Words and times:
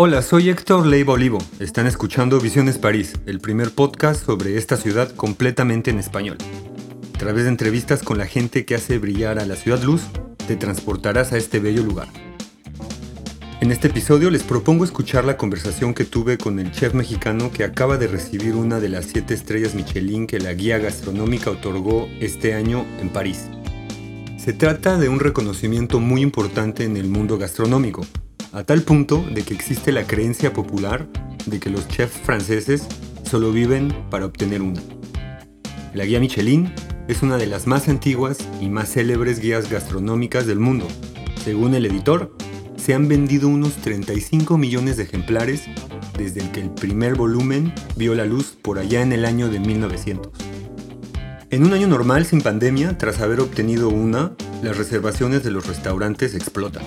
Hola, 0.00 0.22
soy 0.22 0.48
Héctor 0.48 0.86
Leiva 0.86 1.12
Olivo. 1.12 1.38
Están 1.60 1.86
escuchando 1.86 2.40
Visiones 2.40 2.78
París, 2.78 3.14
el 3.26 3.38
primer 3.40 3.70
podcast 3.70 4.24
sobre 4.24 4.56
esta 4.56 4.76
ciudad 4.76 5.10
completamente 5.14 5.90
en 5.90 5.98
español. 6.00 6.38
A 7.14 7.18
través 7.18 7.44
de 7.44 7.50
entrevistas 7.50 8.02
con 8.02 8.18
la 8.18 8.26
gente 8.26 8.64
que 8.64 8.74
hace 8.74 8.98
brillar 8.98 9.38
a 9.38 9.46
la 9.46 9.54
ciudad 9.54 9.82
luz, 9.82 10.02
te 10.48 10.56
transportarás 10.56 11.32
a 11.32 11.36
este 11.36 11.60
bello 11.60 11.82
lugar. 11.82 12.08
En 13.60 13.72
este 13.72 13.88
episodio 13.88 14.30
les 14.30 14.44
propongo 14.44 14.84
escuchar 14.84 15.24
la 15.24 15.36
conversación 15.36 15.92
que 15.92 16.04
tuve 16.04 16.38
con 16.38 16.60
el 16.60 16.70
chef 16.70 16.94
mexicano 16.94 17.50
que 17.50 17.64
acaba 17.64 17.96
de 17.96 18.06
recibir 18.06 18.54
una 18.54 18.78
de 18.78 18.88
las 18.88 19.06
siete 19.06 19.34
estrellas 19.34 19.74
Michelin 19.74 20.28
que 20.28 20.38
la 20.38 20.54
guía 20.54 20.78
gastronómica 20.78 21.50
otorgó 21.50 22.08
este 22.20 22.54
año 22.54 22.86
en 23.00 23.08
París. 23.08 23.46
Se 24.36 24.52
trata 24.52 24.96
de 24.96 25.08
un 25.08 25.18
reconocimiento 25.18 25.98
muy 25.98 26.20
importante 26.20 26.84
en 26.84 26.96
el 26.96 27.08
mundo 27.08 27.36
gastronómico, 27.36 28.06
a 28.52 28.62
tal 28.62 28.82
punto 28.82 29.24
de 29.34 29.42
que 29.42 29.54
existe 29.54 29.90
la 29.90 30.06
creencia 30.06 30.52
popular 30.52 31.08
de 31.46 31.58
que 31.58 31.68
los 31.68 31.88
chefs 31.88 32.16
franceses 32.16 32.86
solo 33.24 33.50
viven 33.50 33.92
para 34.08 34.26
obtener 34.26 34.62
una. 34.62 34.80
La 35.94 36.04
guía 36.04 36.20
Michelin 36.20 36.72
es 37.08 37.22
una 37.22 37.36
de 37.36 37.48
las 37.48 37.66
más 37.66 37.88
antiguas 37.88 38.38
y 38.60 38.68
más 38.68 38.92
célebres 38.92 39.40
guías 39.40 39.68
gastronómicas 39.68 40.46
del 40.46 40.60
mundo. 40.60 40.86
Según 41.44 41.74
el 41.74 41.86
editor, 41.86 42.36
se 42.88 42.94
han 42.94 43.06
vendido 43.06 43.48
unos 43.48 43.74
35 43.74 44.56
millones 44.56 44.96
de 44.96 45.02
ejemplares 45.02 45.64
desde 46.16 46.50
que 46.50 46.62
el 46.62 46.70
primer 46.70 47.16
volumen 47.16 47.74
vio 47.96 48.14
la 48.14 48.24
luz 48.24 48.56
por 48.62 48.78
allá 48.78 49.02
en 49.02 49.12
el 49.12 49.26
año 49.26 49.50
de 49.50 49.60
1900. 49.60 50.32
En 51.50 51.66
un 51.66 51.74
año 51.74 51.86
normal 51.86 52.24
sin 52.24 52.40
pandemia, 52.40 52.96
tras 52.96 53.20
haber 53.20 53.40
obtenido 53.40 53.90
una, 53.90 54.32
las 54.62 54.78
reservaciones 54.78 55.44
de 55.44 55.50
los 55.50 55.66
restaurantes 55.66 56.34
explotan. 56.34 56.82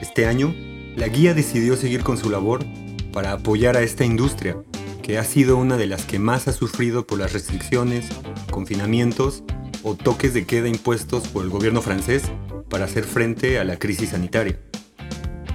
Este 0.00 0.26
año, 0.26 0.52
la 0.96 1.06
guía 1.06 1.34
decidió 1.34 1.76
seguir 1.76 2.02
con 2.02 2.18
su 2.18 2.28
labor 2.28 2.64
para 3.12 3.30
apoyar 3.30 3.76
a 3.76 3.82
esta 3.82 4.04
industria, 4.04 4.56
que 5.04 5.18
ha 5.18 5.24
sido 5.24 5.56
una 5.56 5.76
de 5.76 5.86
las 5.86 6.04
que 6.04 6.18
más 6.18 6.48
ha 6.48 6.52
sufrido 6.52 7.06
por 7.06 7.20
las 7.20 7.32
restricciones, 7.32 8.08
confinamientos 8.50 9.44
o 9.84 9.94
toques 9.94 10.34
de 10.34 10.46
queda 10.46 10.66
impuestos 10.66 11.28
por 11.28 11.44
el 11.44 11.50
gobierno 11.50 11.80
francés 11.80 12.24
para 12.68 12.86
hacer 12.86 13.04
frente 13.04 13.60
a 13.60 13.64
la 13.64 13.78
crisis 13.78 14.08
sanitaria. 14.08 14.58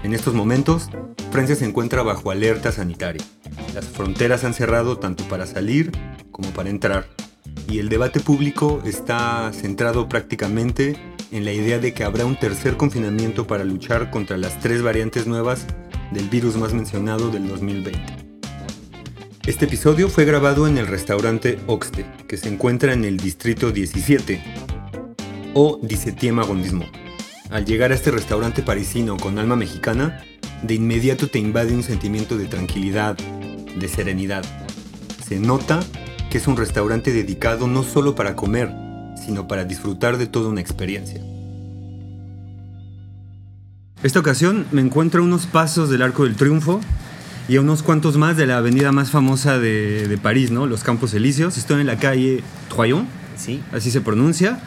En 0.03 0.14
estos 0.14 0.34
momentos, 0.34 0.90
Francia 1.31 1.56
se 1.56 1.66
encuentra 1.66 2.03
bajo 2.03 2.31
alerta 2.31 2.72
sanitaria. 2.72 3.23
Las 3.73 3.86
fronteras 3.86 4.44
han 4.44 4.54
cerrado 4.54 4.98
tanto 4.98 5.23
para 5.26 5.45
salir 5.45 5.92
como 6.31 6.50
para 6.52 6.70
entrar, 6.70 7.08
y 7.67 7.80
el 7.80 7.89
debate 7.89 8.20
público 8.20 8.81
está 8.86 9.52
centrado 9.54 10.08
prácticamente 10.08 10.95
en 11.31 11.45
la 11.45 11.52
idea 11.52 11.80
de 11.80 11.94
que 11.94 12.04
habrá 12.04 12.26
un 12.26 12.38
tercer 12.38 12.78
confinamiento 12.78 13.48
para 13.48 13.64
luchar 13.64 14.12
contra 14.12 14.38
las 14.38 14.59
tres 14.59 14.81
variantes 14.81 15.28
nuevas 15.28 15.66
del 16.11 16.30
virus 16.30 16.56
más 16.56 16.73
mencionado 16.73 17.30
del 17.30 17.48
2020. 17.48 18.28
Este 19.48 19.66
episodio 19.66 20.09
fue 20.09 20.26
grabado 20.26 20.67
en 20.67 20.78
el 20.78 20.88
restaurante 20.88 21.58
Oxte, 21.67 22.06
que 22.28 22.38
se 22.38 22.50
encuentra 22.50 22.94
en 22.94 23.04
el 23.04 23.17
distrito 23.17 23.72
17, 23.72 24.44
o 25.54 25.80
17 25.82 26.30
arrondissement. 26.39 27.07
Al 27.50 27.66
llegar 27.66 27.92
a 27.92 27.95
este 27.95 28.12
restaurante 28.12 28.62
parisino 28.62 29.16
con 29.16 29.40
alma 29.40 29.56
mexicana, 29.56 30.22
de 30.64 30.73
inmediato 30.73 31.28
te 31.28 31.40
invade 31.40 31.73
un 31.73 31.84
sentimiento 31.84 32.38
de 32.38 32.45
tranquilidad, 32.45 33.17
de 33.17 33.88
serenidad. 33.88 34.44
Se 35.26 35.39
nota 35.39 35.80
que 36.30 36.39
es 36.39 36.48
un 36.48 36.58
restaurante 36.58 37.14
dedicado 37.14 37.67
no 37.67 37.84
solo 37.84 38.16
para 38.16 38.36
comer, 38.36 38.70
sino 39.16 39.48
para 39.48 39.64
disfrutar 39.64 40.17
de 40.17 40.28
toda 40.28 40.50
una 40.50 40.59
experiencia. 40.59 41.22
Esta 44.04 44.20
ocasión 44.20 44.66
me 44.72 44.82
encuentro 44.82 45.22
a 45.22 45.26
unos 45.26 45.45
pasos 45.45 45.89
del 45.89 46.02
Arco 46.02 46.26
del 46.26 46.36
Triunfo 46.36 46.82
y 47.48 47.55
a 47.55 47.61
unos 47.61 47.82
cuantos 47.82 48.17
más 48.17 48.36
de 48.36 48.45
la 48.45 48.58
avenida 48.58 48.92
más 48.92 49.10
famosa 49.10 49.58
de, 49.58 50.20
París, 50.22 50.52
¿no? 50.52 50.67
Los 50.67 50.83
Campos 50.83 51.14
Elíseos. 51.14 51.58
Estoy 51.58 51.80
en 51.80 51.88
la 51.88 51.98
calle 51.98 52.43
Troyon, 52.67 53.08
sí. 53.38 53.61
así 53.72 53.89
se 53.89 54.02
pronuncia. 54.02 54.60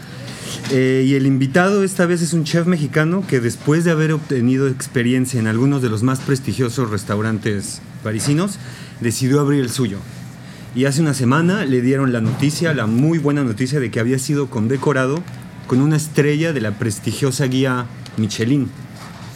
Eh, 0.70 1.04
y 1.06 1.14
el 1.14 1.26
invitado 1.26 1.82
esta 1.82 2.06
vez 2.06 2.22
es 2.22 2.32
un 2.32 2.44
chef 2.44 2.66
mexicano 2.66 3.24
que 3.26 3.40
después 3.40 3.84
de 3.84 3.90
haber 3.90 4.12
obtenido 4.12 4.68
experiencia 4.68 5.40
en 5.40 5.46
algunos 5.46 5.82
de 5.82 5.88
los 5.88 6.02
más 6.02 6.20
prestigiosos 6.20 6.90
restaurantes 6.90 7.80
parisinos, 8.04 8.58
decidió 9.00 9.40
abrir 9.40 9.60
el 9.60 9.70
suyo. 9.70 9.98
Y 10.74 10.84
hace 10.84 11.00
una 11.00 11.14
semana 11.14 11.64
le 11.64 11.80
dieron 11.80 12.12
la 12.12 12.20
noticia, 12.20 12.72
la 12.72 12.86
muy 12.86 13.18
buena 13.18 13.42
noticia 13.42 13.80
de 13.80 13.90
que 13.90 13.98
había 13.98 14.18
sido 14.18 14.48
condecorado 14.48 15.22
con 15.66 15.80
una 15.80 15.96
estrella 15.96 16.52
de 16.52 16.60
la 16.60 16.78
prestigiosa 16.78 17.46
guía 17.46 17.86
Michelin. 18.16 18.68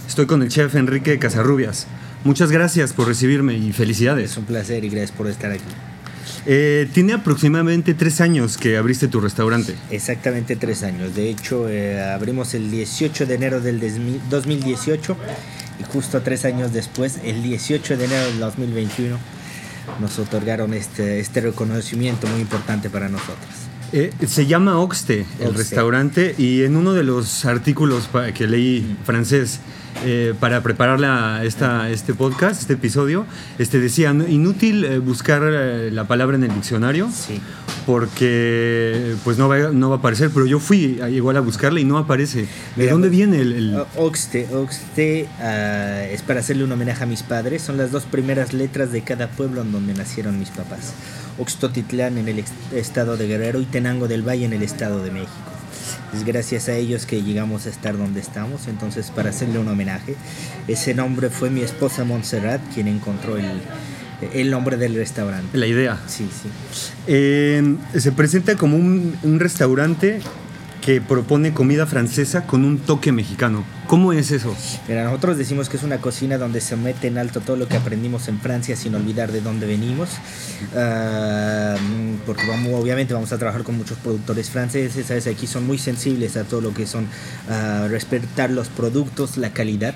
Estoy 0.06 0.26
con 0.26 0.42
el 0.42 0.48
chef 0.48 0.74
Enrique 0.76 1.18
Casarrubias. 1.18 1.86
Muchas 2.22 2.52
gracias 2.52 2.92
por 2.92 3.08
recibirme 3.08 3.56
y 3.56 3.72
felicidades. 3.72 4.32
Es 4.32 4.36
un 4.36 4.44
placer 4.44 4.84
y 4.84 4.88
gracias 4.88 5.12
por 5.12 5.26
estar 5.26 5.50
aquí. 5.50 5.64
Eh, 6.46 6.88
tiene 6.92 7.14
aproximadamente 7.14 7.94
tres 7.94 8.20
años 8.20 8.58
que 8.58 8.76
abriste 8.76 9.08
tu 9.08 9.20
restaurante. 9.20 9.74
Exactamente 9.90 10.56
tres 10.56 10.82
años. 10.82 11.14
De 11.14 11.28
hecho, 11.30 11.68
eh, 11.68 12.02
abrimos 12.02 12.54
el 12.54 12.70
18 12.70 13.26
de 13.26 13.34
enero 13.34 13.60
del 13.60 13.80
2018 14.30 15.16
y 15.80 15.84
justo 15.84 16.20
tres 16.22 16.44
años 16.44 16.72
después, 16.72 17.18
el 17.24 17.42
18 17.42 17.96
de 17.96 18.04
enero 18.04 18.24
del 18.26 18.40
2021, 18.40 19.18
nos 20.00 20.18
otorgaron 20.18 20.74
este, 20.74 21.20
este 21.20 21.40
reconocimiento 21.40 22.26
muy 22.26 22.40
importante 22.40 22.90
para 22.90 23.08
nosotros. 23.08 23.73
Eh, 23.92 24.12
se 24.26 24.46
llama 24.46 24.78
Oxte, 24.78 25.26
el 25.40 25.54
restaurante, 25.54 26.34
y 26.36 26.62
en 26.62 26.76
uno 26.76 26.94
de 26.94 27.04
los 27.04 27.44
artículos 27.44 28.08
que 28.34 28.46
leí 28.46 28.96
francés, 29.04 29.60
eh, 30.02 30.34
para 30.38 30.60
preparar 30.62 30.98
esta, 31.44 31.88
este 31.90 32.14
podcast, 32.14 32.60
este 32.60 32.74
episodio, 32.74 33.24
este, 33.58 33.78
decía, 33.78 34.10
inútil 34.10 34.84
eh, 34.84 34.98
buscar 34.98 35.42
eh, 35.44 35.90
la 35.92 36.04
palabra 36.04 36.36
en 36.36 36.44
el 36.44 36.54
diccionario. 36.54 37.08
Porque 37.86 39.14
pues 39.24 39.36
no 39.36 39.48
va, 39.48 39.70
no 39.70 39.90
va 39.90 39.96
a 39.96 39.98
aparecer, 39.98 40.30
pero 40.32 40.46
yo 40.46 40.58
fui 40.58 41.00
igual 41.10 41.36
a 41.36 41.40
buscarla 41.40 41.80
y 41.80 41.84
no 41.84 41.98
aparece. 41.98 42.46
¿De 42.76 42.88
dónde 42.88 43.08
viene 43.08 43.40
el, 43.40 43.76
Oxte, 43.96 44.48
Oxte 44.54 45.28
ah, 45.38 46.04
es 46.04 46.22
para 46.22 46.40
hacerle 46.40 46.64
un 46.64 46.72
homenaje 46.72 47.02
a 47.02 47.06
mis 47.06 47.22
padres. 47.22 47.62
Son 47.62 47.76
las 47.76 47.90
dos 47.90 48.04
primeras 48.04 48.52
letras 48.52 48.92
de 48.92 49.02
cada 49.02 49.28
pueblo 49.28 49.62
en 49.62 49.72
donde 49.72 49.94
nacieron 49.94 50.38
mis 50.38 50.50
papás. 50.50 50.94
Oxtotitlán 51.38 52.18
en 52.18 52.28
el 52.28 52.44
estado 52.72 53.16
de 53.16 53.26
Guerrero 53.26 53.60
y 53.60 53.64
Tenango 53.64 54.08
del 54.08 54.26
Valle 54.26 54.44
en 54.44 54.52
el 54.52 54.62
estado 54.62 55.02
de 55.02 55.10
México. 55.10 55.32
Es 56.14 56.24
gracias 56.24 56.68
a 56.68 56.76
ellos 56.76 57.06
que 57.06 57.22
llegamos 57.22 57.66
a 57.66 57.70
estar 57.70 57.98
donde 57.98 58.20
estamos, 58.20 58.68
entonces 58.68 59.10
para 59.10 59.30
hacerle 59.30 59.58
un 59.58 59.66
homenaje, 59.66 60.14
ese 60.68 60.94
nombre 60.94 61.28
fue 61.28 61.50
mi 61.50 61.62
esposa 61.62 62.04
Montserrat 62.04 62.60
quien 62.72 62.86
encontró 62.86 63.36
el, 63.36 63.60
el 64.32 64.50
nombre 64.50 64.76
del 64.76 64.94
restaurante. 64.94 65.56
La 65.56 65.66
idea. 65.66 65.98
Sí, 66.06 66.28
sí. 66.30 66.48
Eh, 67.06 67.76
se 67.97 68.12
presenta 68.12 68.56
como 68.56 68.76
un, 68.76 69.16
un 69.22 69.41
restaurante 69.41 70.20
que 70.84 71.00
propone 71.00 71.54
comida 71.54 71.86
francesa 71.86 72.47
con 72.47 72.62
un 72.62 72.78
toque 72.78 73.10
mexicano. 73.10 73.64
¿Cómo 73.86 74.12
es 74.12 74.30
eso? 74.30 74.54
Mira, 74.86 75.04
nosotros 75.04 75.38
decimos 75.38 75.70
que 75.70 75.78
es 75.78 75.82
una 75.82 75.98
cocina 75.98 76.36
donde 76.36 76.60
se 76.60 76.76
mete 76.76 77.06
en 77.06 77.16
alto 77.16 77.41
todo 77.41 77.56
lo 77.56 77.69
que 77.69 77.78
aprendimos 77.78 78.28
en 78.28 78.38
Francia 78.38 78.76
sin 78.76 78.94
olvidar 78.94 79.32
de 79.32 79.41
dónde 79.41 79.66
venimos. 79.66 80.10
Ah, 80.76 81.75
porque 82.26 82.46
vamos, 82.46 82.75
obviamente 82.75 83.14
vamos 83.14 83.32
a 83.32 83.38
trabajar 83.38 83.62
con 83.62 83.78
muchos 83.78 83.96
productores 83.96 84.50
franceses, 84.50 85.06
¿sabes? 85.06 85.26
Aquí 85.26 85.46
son 85.46 85.66
muy 85.66 85.78
sensibles 85.78 86.36
a 86.36 86.44
todo 86.44 86.60
lo 86.60 86.75
que 86.75 86.86
son 86.86 87.04
uh, 87.04 87.88
respetar 87.88 88.50
los 88.50 88.69
productos, 88.69 89.38
la 89.38 89.54
calidad 89.54 89.94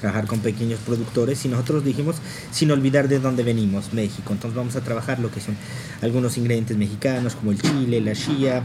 trabajar 0.00 0.26
con 0.26 0.40
pequeños 0.40 0.80
productores 0.80 1.44
y 1.44 1.48
nosotros 1.48 1.84
dijimos 1.84 2.16
sin 2.50 2.70
olvidar 2.70 3.08
de 3.08 3.18
dónde 3.18 3.42
venimos, 3.42 3.92
México. 3.92 4.32
Entonces 4.32 4.56
vamos 4.56 4.76
a 4.76 4.80
trabajar 4.80 5.18
lo 5.18 5.30
que 5.30 5.40
son 5.40 5.56
algunos 6.00 6.38
ingredientes 6.38 6.76
mexicanos 6.76 7.36
como 7.36 7.52
el 7.52 7.60
chile, 7.60 8.00
la 8.00 8.14
chía, 8.14 8.62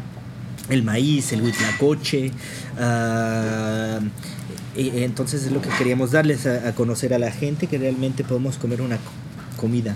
el 0.70 0.84
maíz, 0.84 1.34
el 1.34 1.42
huitlacoche. 1.42 2.32
Uh, 2.80 4.00
entonces 4.78 5.46
es 5.46 5.52
lo 5.52 5.62
que 5.62 5.70
queríamos 5.70 6.12
darles 6.12 6.46
a, 6.46 6.74
conocer 6.76 7.14
a 7.14 7.20
la 7.20 7.32
gente, 7.32 7.68
que 7.68 7.78
realmente 7.78 8.24
podemos 8.24 8.58
comer 8.58 8.82
una 8.82 8.98
comida 9.58 9.96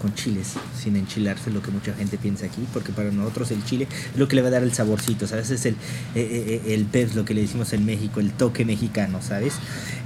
con 0.00 0.14
chiles, 0.14 0.54
sin 0.76 0.96
enchilarse, 0.96 1.50
lo 1.50 1.62
que 1.62 1.70
mucha 1.70 1.94
gente 1.94 2.18
piensa 2.18 2.46
aquí, 2.46 2.66
porque 2.72 2.92
para 2.92 3.10
nosotros 3.10 3.50
el 3.50 3.64
chile 3.64 3.86
es 4.12 4.18
lo 4.18 4.28
que 4.28 4.36
le 4.36 4.42
va 4.42 4.48
a 4.48 4.52
dar 4.52 4.62
el 4.62 4.72
saborcito, 4.72 5.26
¿sabes? 5.26 5.50
Es 5.50 5.66
el, 5.66 5.74
eh, 6.14 6.62
eh, 6.64 6.74
el 6.74 6.84
pez, 6.86 7.14
lo 7.14 7.24
que 7.24 7.34
le 7.34 7.42
decimos 7.42 7.72
en 7.72 7.84
México, 7.84 8.20
el 8.20 8.32
toque 8.32 8.64
mexicano, 8.64 9.20
¿sabes? 9.22 9.54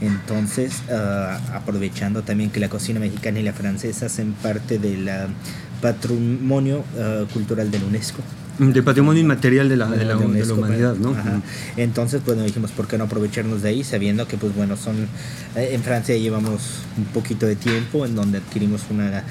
Entonces, 0.01 0.83
uh, 0.89 1.55
aprovechando 1.55 2.23
también 2.23 2.51
que 2.51 2.61
la 2.61 2.69
cocina 2.69 3.01
mexicana 3.01 3.41
y 3.41 3.43
la 3.43 3.53
francesa 3.53 4.07
hacen 4.07 4.33
parte 4.33 4.79
del 4.79 5.09
patrimonio 5.81 6.85
uh, 6.97 7.27
cultural 7.33 7.71
de 7.71 7.79
la 7.79 7.87
UNESCO. 7.87 8.23
De 8.59 8.85
patrimonio 8.85 9.21
inmaterial 9.21 9.69
de 9.69 9.77
la, 9.77 9.89
de 9.89 10.05
la, 10.05 10.17
humanidad, 10.17 10.95
¿no? 10.95 11.13
Entonces, 11.77 12.23
pues 12.25 12.41
dijimos, 12.41 12.71
¿por 12.71 12.87
qué 12.87 12.97
no 12.97 13.05
aprovecharnos 13.05 13.63
de 13.63 13.71
ahí? 13.71 13.83
Sabiendo 13.83 14.29
que, 14.29 14.37
pues 14.37 14.55
bueno, 14.55 14.77
son. 14.77 15.09
Eh, 15.57 15.71
en 15.73 15.83
Francia 15.83 16.17
llevamos 16.17 16.83
un 16.97 17.05
poquito 17.07 17.47
de 17.47 17.57
tiempo 17.57 18.07
en 18.07 18.15
donde 18.15 18.39
adquirimos 18.39 18.83
una 18.91 19.25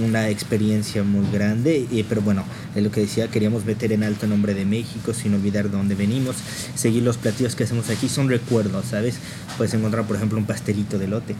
una 0.00 0.28
experiencia 0.28 1.02
muy 1.02 1.26
grande, 1.30 1.86
y, 1.90 2.02
pero 2.04 2.22
bueno, 2.22 2.44
es 2.74 2.82
lo 2.82 2.90
que 2.90 3.00
decía, 3.00 3.28
queríamos 3.28 3.64
meter 3.64 3.92
en 3.92 4.02
alto 4.02 4.26
el 4.26 4.30
nombre 4.30 4.54
de 4.54 4.64
México 4.64 5.12
sin 5.14 5.34
olvidar 5.34 5.70
de 5.70 5.76
dónde 5.76 5.94
venimos, 5.94 6.36
seguir 6.74 7.02
los 7.02 7.16
platillos 7.16 7.54
que 7.54 7.64
hacemos 7.64 7.90
aquí, 7.90 8.08
son 8.08 8.28
recuerdos, 8.28 8.86
¿sabes? 8.86 9.16
Puedes 9.56 9.74
encontrar, 9.74 10.06
por 10.06 10.16
ejemplo, 10.16 10.38
un 10.38 10.46
pastelito 10.46 10.98
de 10.98 11.08
lote. 11.08 11.34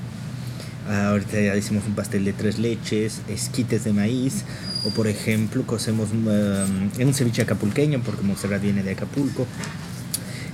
ahorita 0.89 1.41
ya 1.41 1.57
hicimos 1.57 1.85
un 1.87 1.95
pastel 1.95 2.25
de 2.25 2.33
tres 2.33 2.59
leches, 2.59 3.23
esquites 3.29 3.85
de 3.85 3.93
maíz, 3.93 4.45
o 4.85 4.91
por 4.91 5.07
ejemplo, 5.07 5.65
cocemos 5.65 6.11
en 6.11 7.07
un 7.07 7.15
ceviche 7.15 7.43
acapulqueño, 7.43 8.03
porque 8.03 8.23
Monserrat 8.23 8.61
viene 8.61 8.83
de 8.83 8.93
Acapulco. 8.93 9.47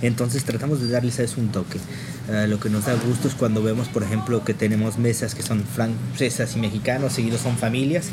Entonces 0.03 0.45
tratamos 0.45 0.81
de 0.81 0.89
darles 0.89 1.19
a 1.19 1.25
eso 1.25 1.41
un 1.41 1.49
toque. 1.49 1.79
Uh, 2.29 2.47
lo 2.47 2.61
que 2.61 2.69
nos 2.69 2.85
da 2.85 2.95
gusto 2.95 3.29
es 3.29 3.35
cuando 3.35 3.63
vemos, 3.63 3.89
por 3.89 4.03
ejemplo, 4.03 4.45
que 4.45 4.55
tenemos 4.55 4.99
mesas 4.99 5.35
que 5.35 5.43
son 5.43 5.65
francesas 5.65 6.55
y 6.57 6.61
mexicanos, 6.61 7.15
seguidos 7.15 7.41
son 7.41 7.57
familias, 7.57 8.11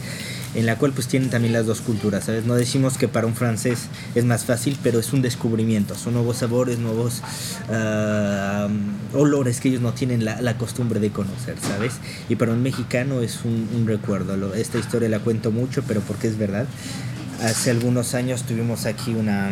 en 0.55 0.65
la 0.65 0.77
cual 0.77 0.93
pues 0.93 1.07
tienen 1.07 1.29
también 1.29 1.53
las 1.53 1.65
dos 1.65 1.81
culturas, 1.81 2.23
¿sabes? 2.23 2.45
No 2.45 2.55
decimos 2.55 2.97
que 2.97 3.07
para 3.07 3.27
un 3.27 3.35
francés 3.35 3.87
es 4.15 4.23
más 4.23 4.45
fácil, 4.45 4.77
pero 4.81 4.99
es 4.99 5.11
un 5.11 5.21
descubrimiento, 5.21 5.95
son 5.95 6.13
nuevos 6.13 6.37
sabores, 6.37 6.79
nuevos 6.79 7.21
uh, 7.69 9.17
olores 9.17 9.59
que 9.59 9.67
ellos 9.67 9.81
no 9.81 9.93
tienen 9.93 10.23
la, 10.23 10.41
la, 10.41 10.57
costumbre 10.57 10.99
de 10.99 11.11
conocer, 11.11 11.55
¿sabes? 11.61 11.95
Y 12.29 12.37
para 12.37 12.53
un 12.53 12.63
mexicano 12.63 13.21
es 13.21 13.43
un, 13.43 13.69
un 13.75 13.85
recuerdo. 13.85 14.53
Esta 14.55 14.77
historia 14.79 15.09
la 15.09 15.19
cuento 15.19 15.51
mucho, 15.51 15.83
pero 15.85 15.99
porque 16.01 16.27
es 16.27 16.37
verdad. 16.37 16.65
Hace 17.43 17.71
algunos 17.71 18.13
años 18.13 18.43
tuvimos 18.43 18.85
aquí 18.85 19.13
una, 19.13 19.51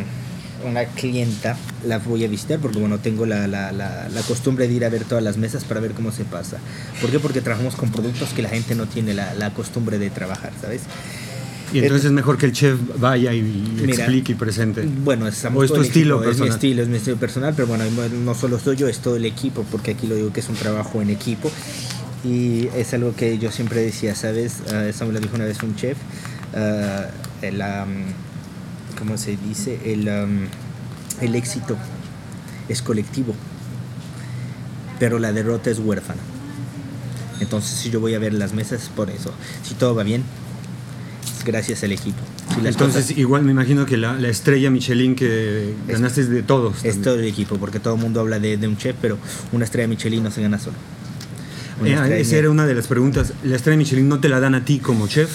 una 0.64 0.86
clienta, 0.86 1.58
la 1.86 2.00
voy 2.00 2.24
a 2.24 2.28
visitar 2.28 2.60
porque 2.60 2.80
bueno, 2.80 3.00
tengo 3.00 3.26
la, 3.26 3.48
la, 3.48 3.72
la, 3.72 4.10
la, 4.10 4.22
costumbre 4.22 4.68
de 4.68 4.74
ir 4.74 4.86
a 4.86 4.90
ver 4.90 5.04
todas 5.04 5.24
las 5.24 5.38
mesas 5.38 5.64
para 5.64 5.80
ver 5.80 5.92
cómo 5.94 6.12
se 6.12 6.24
pasa. 6.24 6.58
¿Por 7.02 7.10
qué? 7.10 7.20
Porque 7.20 7.42
trabajamos 7.42 7.76
con 7.76 7.92
productos 7.92 8.30
que 8.30 8.42
la 8.42 8.50
gente 8.50 8.76
no 8.76 8.88
tiene 8.88 9.14
la, 9.14 9.54
costumbre 9.54 9.98
de 10.00 10.10
trabajar, 10.10 10.52
¿sabes? 10.60 10.82
Y 11.74 11.80
entonces 11.80 12.06
es 12.06 12.12
mejor 12.12 12.38
que 12.38 12.46
el 12.46 12.54
chef 12.54 12.78
vaya 13.00 13.34
y 13.34 13.42
mira, 13.42 13.96
explique 13.96 14.34
y 14.34 14.36
presente. 14.36 14.88
Bueno, 15.04 15.28
es, 15.28 15.44
o 15.46 15.64
es 15.64 15.74
tu 15.74 15.82
estilo 15.82 16.16
equipo, 16.16 16.26
personal. 16.26 16.32
Es 16.32 16.40
mi 16.40 16.48
estilo, 16.50 16.84
es 16.84 16.88
mi 16.88 16.98
estilo 16.98 17.18
personal, 17.18 17.54
pero 17.56 17.68
bueno, 17.68 17.86
no 18.24 18.36
solo 18.36 18.60
soy 18.60 18.76
yo, 18.76 18.88
es 18.88 19.00
todo 19.00 19.16
el 19.16 19.26
equipo, 19.26 19.66
porque 19.72 19.92
aquí 19.92 20.06
lo 20.06 20.16
digo 20.16 20.32
que 20.32 20.42
es 20.42 20.50
un 20.50 20.56
trabajo 20.56 21.02
en 21.02 21.10
equipo. 21.10 21.52
Y 22.24 22.68
es 22.76 22.94
algo 22.94 23.16
que 23.16 23.38
yo 23.38 23.52
siempre 23.52 23.82
decía, 23.82 24.16
¿sabes? 24.16 24.62
Uh, 24.72 24.88
eso 24.88 25.06
me 25.06 25.14
lo 25.14 25.20
dijo 25.20 25.36
una 25.36 25.46
vez 25.46 25.62
un 25.64 25.76
chef. 25.76 25.98
Uh, 26.54 27.52
la, 27.52 27.86
um, 27.88 28.06
¿cómo 28.98 29.18
se 29.18 29.38
dice? 29.38 29.80
El, 29.86 30.08
um, 30.08 30.48
el 31.22 31.36
éxito 31.36 31.78
es 32.70 32.82
colectivo, 32.82 33.36
pero 35.00 35.20
la 35.20 35.32
derrota 35.32 35.70
es 35.70 35.80
huérfana. 35.80 36.22
Entonces, 37.40 37.72
si 37.78 37.90
yo 37.90 38.00
voy 38.00 38.14
a 38.14 38.20
ver 38.20 38.34
las 38.34 38.54
mesas, 38.54 38.90
por 38.96 39.10
eso. 39.10 39.32
Si 39.64 39.74
todo 39.76 39.96
va 39.96 40.04
bien, 40.04 40.24
es 41.38 41.44
gracias 41.44 41.84
al 41.84 41.92
equipo. 41.92 42.20
Si 42.50 42.66
Entonces, 42.68 43.06
cosas, 43.06 43.18
igual 43.18 43.44
me 43.44 43.52
imagino 43.52 43.86
que 43.86 43.98
la, 43.98 44.14
la, 44.14 44.30
estrella 44.30 44.70
Michelin 44.70 45.16
que 45.16 45.74
ganaste 45.88 46.22
es 46.22 46.30
de 46.30 46.44
todos. 46.44 46.86
Es 46.86 47.02
todo 47.02 47.16
el 47.16 47.26
equipo, 47.26 47.58
porque 47.58 47.80
todo 47.80 47.96
el 47.96 48.02
mundo 48.02 48.20
habla 48.20 48.40
de, 48.40 48.58
de 48.58 48.68
un 48.68 48.78
chef, 48.78 48.96
pero 49.02 49.18
una 49.52 49.66
estrella 49.66 49.88
Michelin 49.88 50.24
no 50.24 50.32
se 50.32 50.42
gana 50.42 50.60
solo. 50.60 50.76
Eh, 51.86 52.22
esa 52.22 52.38
era 52.38 52.50
una 52.50 52.66
de 52.66 52.76
las 52.76 52.88
preguntas. 52.88 53.34
¿La 53.44 53.56
estrella 53.56 53.78
Michelin 53.78 54.08
no 54.08 54.20
te 54.20 54.30
la 54.30 54.40
dan 54.40 54.56
a 54.56 54.66
ti 54.66 54.80
como 54.80 55.08
chef? 55.08 55.30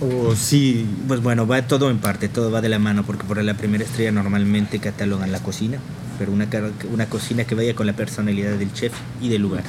¿O 0.00 0.34
sí? 0.34 0.86
Pues 1.08 1.22
bueno, 1.22 1.46
va 1.46 1.62
todo 1.66 1.90
en 1.90 1.98
parte, 1.98 2.28
todo 2.28 2.50
va 2.50 2.60
de 2.60 2.68
la 2.68 2.78
mano, 2.78 3.04
porque 3.04 3.24
por 3.24 3.42
la 3.42 3.54
primera 3.54 3.84
estrella 3.84 4.12
normalmente 4.12 4.78
catalogan 4.78 5.32
la 5.32 5.40
cocina, 5.40 5.78
pero 6.18 6.32
una, 6.32 6.48
una 6.92 7.06
cocina 7.06 7.44
que 7.44 7.54
vaya 7.54 7.74
con 7.74 7.86
la 7.86 7.94
personalidad 7.94 8.56
del 8.56 8.72
chef 8.72 8.92
y 9.20 9.28
del 9.28 9.42
lugar. 9.42 9.64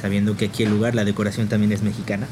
Sabiendo 0.00 0.36
que 0.36 0.46
aquí 0.46 0.62
el 0.62 0.70
lugar, 0.70 0.94
la 0.94 1.04
decoración 1.04 1.48
también 1.48 1.72
es 1.72 1.82
mexicana. 1.82 2.26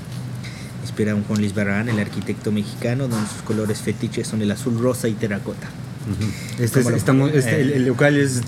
Inspira 0.83 1.15
un 1.15 1.25
Juan 1.25 1.41
Luis 1.41 1.55
Barragán, 1.55 1.89
el 1.89 1.99
arquitecto 1.99 2.53
mexicano, 2.53 3.09
donde 3.09 3.29
sus 3.29 3.43
colores 3.43 3.79
fetiches 3.79 4.29
son 4.29 4.41
el 4.41 4.51
azul, 4.53 4.79
rosa 4.79 5.09
y 5.09 5.15
terracota. 5.15 5.67
Uh 6.07 6.13
-huh. 6.13 6.65
este 6.65 6.81
es, 6.81 6.87
estamos, 6.89 7.33
este, 7.35 7.61
el, 7.61 7.73
el 7.73 7.87
local 7.87 8.17
es 8.17 8.43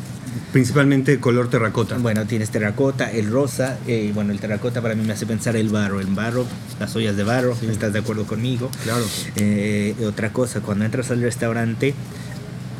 principalmente 0.53 1.21
color 1.21 1.49
terracota. 1.49 1.97
Bueno, 1.99 2.27
tienes 2.27 2.51
terracota, 2.51 3.11
el 3.11 3.31
rosa, 3.31 3.79
eh, 3.87 4.11
bueno, 4.15 4.33
el 4.33 4.41
terracota 4.41 4.81
para 4.81 4.95
mí 4.95 5.05
me 5.05 5.13
hace 5.13 5.27
pensar 5.27 5.57
el 5.57 5.69
barro, 5.69 6.01
el 6.01 6.07
barro, 6.07 6.47
las 6.81 6.95
ollas 6.97 7.17
de 7.17 7.25
barro, 7.25 7.57
sí. 7.59 7.67
¿estás 7.67 7.93
de 7.93 8.01
acuerdo 8.01 8.27
conmigo? 8.27 8.71
Claro. 8.85 9.05
Eh, 9.37 9.95
otra 10.07 10.33
cosa, 10.33 10.61
cuando 10.61 10.85
entras 10.85 11.11
al 11.11 11.21
restaurante, 11.23 11.95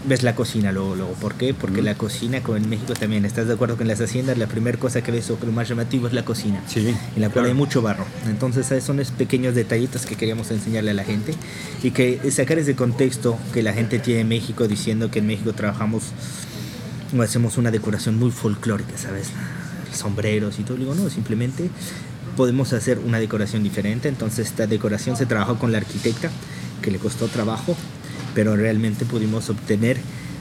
ves 0.09 0.23
la 0.23 0.35
cocina 0.35 0.73
luego, 0.73 0.97
luego. 0.97 1.13
¿Por 1.13 1.35
qué? 1.35 1.55
Porque 1.55 1.83
mm. 1.83 1.85
la 1.85 1.95
cocina, 1.95 2.43
como 2.43 2.57
en 2.57 2.69
México 2.69 2.95
también, 2.95 3.25
¿estás 3.25 3.47
de 3.47 3.55
acuerdo 3.55 3.77
que 3.77 3.83
en 3.83 3.89
las 3.89 4.01
haciendas 4.01 4.39
la 4.39 4.47
primera 4.47 4.79
cosa 4.79 5.03
que 5.03 5.13
ves 5.13 5.31
o 5.31 5.39
que 5.39 5.47
lo 5.47 5.53
más 5.53 5.69
llamativo 5.69 6.07
es 6.07 6.13
la 6.13 6.25
cocina? 6.25 6.63
Sí. 6.67 6.89
En 6.89 7.21
la 7.21 7.29
cual 7.29 7.33
claro. 7.33 7.49
hay 7.49 7.55
mucho 7.55 7.83
barro. 7.83 8.07
Entonces, 8.27 8.67
son 8.83 9.01
esos 9.01 9.15
pequeños 9.15 9.55
detallitos 9.55 10.07
que 10.07 10.17
queríamos 10.17 10.51
enseñarle 10.51 10.91
a 10.91 10.95
la 10.95 11.05
gente 11.05 11.35
y 11.83 11.91
que 11.91 12.31
sacar 12.31 12.59
ese 12.59 12.75
contexto 12.75 13.39
que 13.53 13.63
la 13.63 13.73
gente 13.73 13.99
tiene 13.99 14.21
en 14.23 14.29
México 14.29 14.67
diciendo 14.67 15.11
que 15.11 15.19
en 15.19 15.27
México 15.27 15.53
trabajamos 15.53 16.05
o 17.17 17.23
hacemos 17.23 17.59
una 17.59 17.71
decoración 17.71 18.19
muy 18.19 18.31
folclórica, 18.31 18.97
¿sabes? 18.97 19.31
Sombreros 19.93 20.59
y 20.59 20.63
todo. 20.63 20.77
Digo, 20.77 20.95
no, 20.95 21.09
simplemente 21.11 21.71
podemos 22.37 22.73
hacer 22.73 22.99
una 22.99 23.19
decoración 23.19 23.63
diferente. 23.63 24.09
Entonces, 24.09 24.49
esta 24.49 24.67
decoración 24.67 25.17
se 25.17 25.27
trabajó 25.27 25.59
con 25.59 25.73
la 25.73 25.79
arquitecta, 25.79 26.31
que 26.83 26.91
le 26.91 26.99
costó 26.99 27.29
trabajo, 27.29 27.77
pero 28.35 28.57
realmente 28.57 29.05
pudimos 29.05 29.51
obtener 29.51 29.99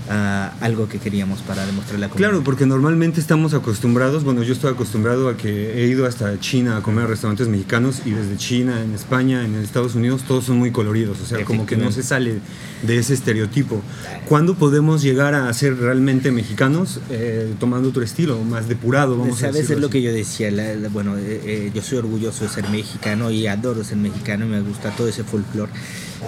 Uh, 0.08 0.48
algo 0.62 0.88
que 0.88 1.00
queríamos 1.00 1.42
para 1.42 1.66
demostrar 1.66 2.00
la 2.00 2.08
comunidad. 2.08 2.30
Claro, 2.30 2.44
porque 2.44 2.66
normalmente 2.66 3.20
estamos 3.20 3.54
acostumbrados, 3.54 4.24
bueno, 4.24 4.42
yo 4.42 4.54
estoy 4.54 4.72
acostumbrado 4.72 5.28
a 5.28 5.36
que 5.36 5.84
he 5.84 5.88
ido 5.88 6.06
hasta 6.06 6.40
China 6.40 6.78
a 6.78 6.82
comer 6.82 7.04
a 7.04 7.08
restaurantes 7.08 7.50
mexicanos 7.50 8.04
y 8.06 8.12
desde 8.12 8.38
China, 8.38 8.82
en 8.82 8.94
España, 8.94 9.44
en 9.44 9.56
Estados 9.56 9.96
Unidos, 9.96 10.24
todos 10.26 10.46
son 10.46 10.60
muy 10.60 10.72
coloridos, 10.72 11.20
o 11.20 11.26
sea, 11.26 11.44
como 11.44 11.66
que 11.66 11.76
no 11.76 11.92
se 11.92 12.04
sale 12.04 12.40
de 12.84 12.98
ese 12.98 13.14
estereotipo. 13.16 13.82
¿Cuándo 14.30 14.56
podemos 14.56 15.02
llegar 15.02 15.36
a 15.36 15.52
ser 15.54 15.78
realmente 15.78 16.32
mexicanos 16.32 17.02
eh, 17.10 17.54
tomando 17.60 17.90
otro 17.90 18.02
estilo, 18.02 18.42
más 18.44 18.70
depurado? 18.70 19.18
Vamos 19.18 19.40
¿Sabes? 19.40 19.70
a 19.70 19.74
es 19.74 19.80
lo 19.80 19.90
que 19.90 20.02
yo 20.02 20.14
decía, 20.14 20.52
la, 20.52 20.74
la, 20.76 20.88
bueno, 20.88 21.18
eh, 21.18 21.42
eh, 21.44 21.72
yo 21.74 21.82
soy 21.82 21.98
orgulloso 21.98 22.46
de 22.46 22.50
ser 22.50 22.70
mexicano 22.70 23.30
y 23.30 23.48
adoro 23.48 23.84
ser 23.84 23.98
mexicano 23.98 24.46
y 24.46 24.50
me 24.50 24.62
gusta 24.62 24.92
todo 24.92 25.10
ese 25.10 25.26
folclore. 25.26 25.72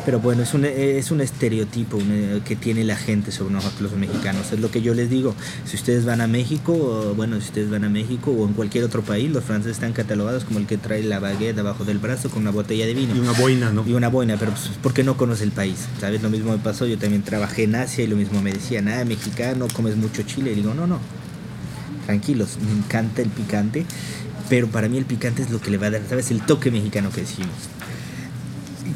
Pero 0.05 0.19
bueno, 0.19 0.43
es 0.43 0.53
un, 0.53 0.65
es 0.65 1.11
un 1.11 1.21
estereotipo 1.21 1.97
que 2.45 2.55
tiene 2.55 2.83
la 2.83 2.95
gente 2.95 3.31
sobre 3.31 3.53
nosotros 3.53 3.81
los 3.81 3.91
mexicanos. 3.93 4.51
Es 4.51 4.59
lo 4.59 4.69
que 4.69 4.81
yo 4.81 4.93
les 4.93 5.09
digo. 5.09 5.35
Si 5.65 5.75
ustedes 5.75 6.05
van 6.05 6.21
a 6.21 6.27
México, 6.27 7.13
bueno, 7.15 7.39
si 7.41 7.47
ustedes 7.47 7.69
van 7.69 7.83
a 7.83 7.89
México 7.89 8.31
o 8.31 8.47
en 8.47 8.53
cualquier 8.53 8.83
otro 8.83 9.01
país, 9.01 9.31
los 9.31 9.43
franceses 9.43 9.77
están 9.77 9.93
catalogados 9.93 10.45
como 10.45 10.59
el 10.59 10.67
que 10.67 10.77
trae 10.77 11.03
la 11.03 11.19
baguette 11.19 11.57
abajo 11.57 11.85
del 11.85 11.97
brazo 11.97 12.29
con 12.29 12.43
una 12.43 12.51
botella 12.51 12.85
de 12.85 12.93
vino. 12.93 13.15
Y 13.15 13.19
una 13.19 13.31
boina, 13.31 13.71
¿no? 13.71 13.85
Y 13.87 13.93
una 13.93 14.09
boina, 14.09 14.37
pero 14.37 14.51
pues, 14.51 14.69
porque 14.81 15.03
no 15.03 15.17
conoce 15.17 15.43
el 15.43 15.51
país. 15.51 15.87
¿Sabes? 15.99 16.21
Lo 16.21 16.29
mismo 16.29 16.51
me 16.51 16.59
pasó. 16.59 16.85
Yo 16.85 16.97
también 16.97 17.23
trabajé 17.23 17.63
en 17.63 17.75
Asia 17.75 18.03
y 18.03 18.07
lo 18.07 18.15
mismo 18.15 18.41
me 18.41 18.53
decían, 18.53 18.87
ah, 18.89 19.03
mexicano, 19.05 19.67
comes 19.73 19.95
mucho 19.95 20.21
chile. 20.23 20.51
Y 20.51 20.55
digo, 20.55 20.73
no, 20.73 20.85
no. 20.85 20.99
Tranquilos, 22.05 22.57
me 22.63 22.71
encanta 22.71 23.21
el 23.21 23.29
picante. 23.29 23.85
Pero 24.49 24.67
para 24.67 24.89
mí 24.89 24.97
el 24.97 25.05
picante 25.05 25.43
es 25.43 25.51
lo 25.51 25.61
que 25.61 25.69
le 25.71 25.77
va 25.77 25.87
a 25.87 25.91
dar, 25.91 26.01
¿sabes? 26.07 26.31
El 26.31 26.41
toque 26.41 26.71
mexicano 26.71 27.11
que 27.11 27.21
decimos. 27.21 27.53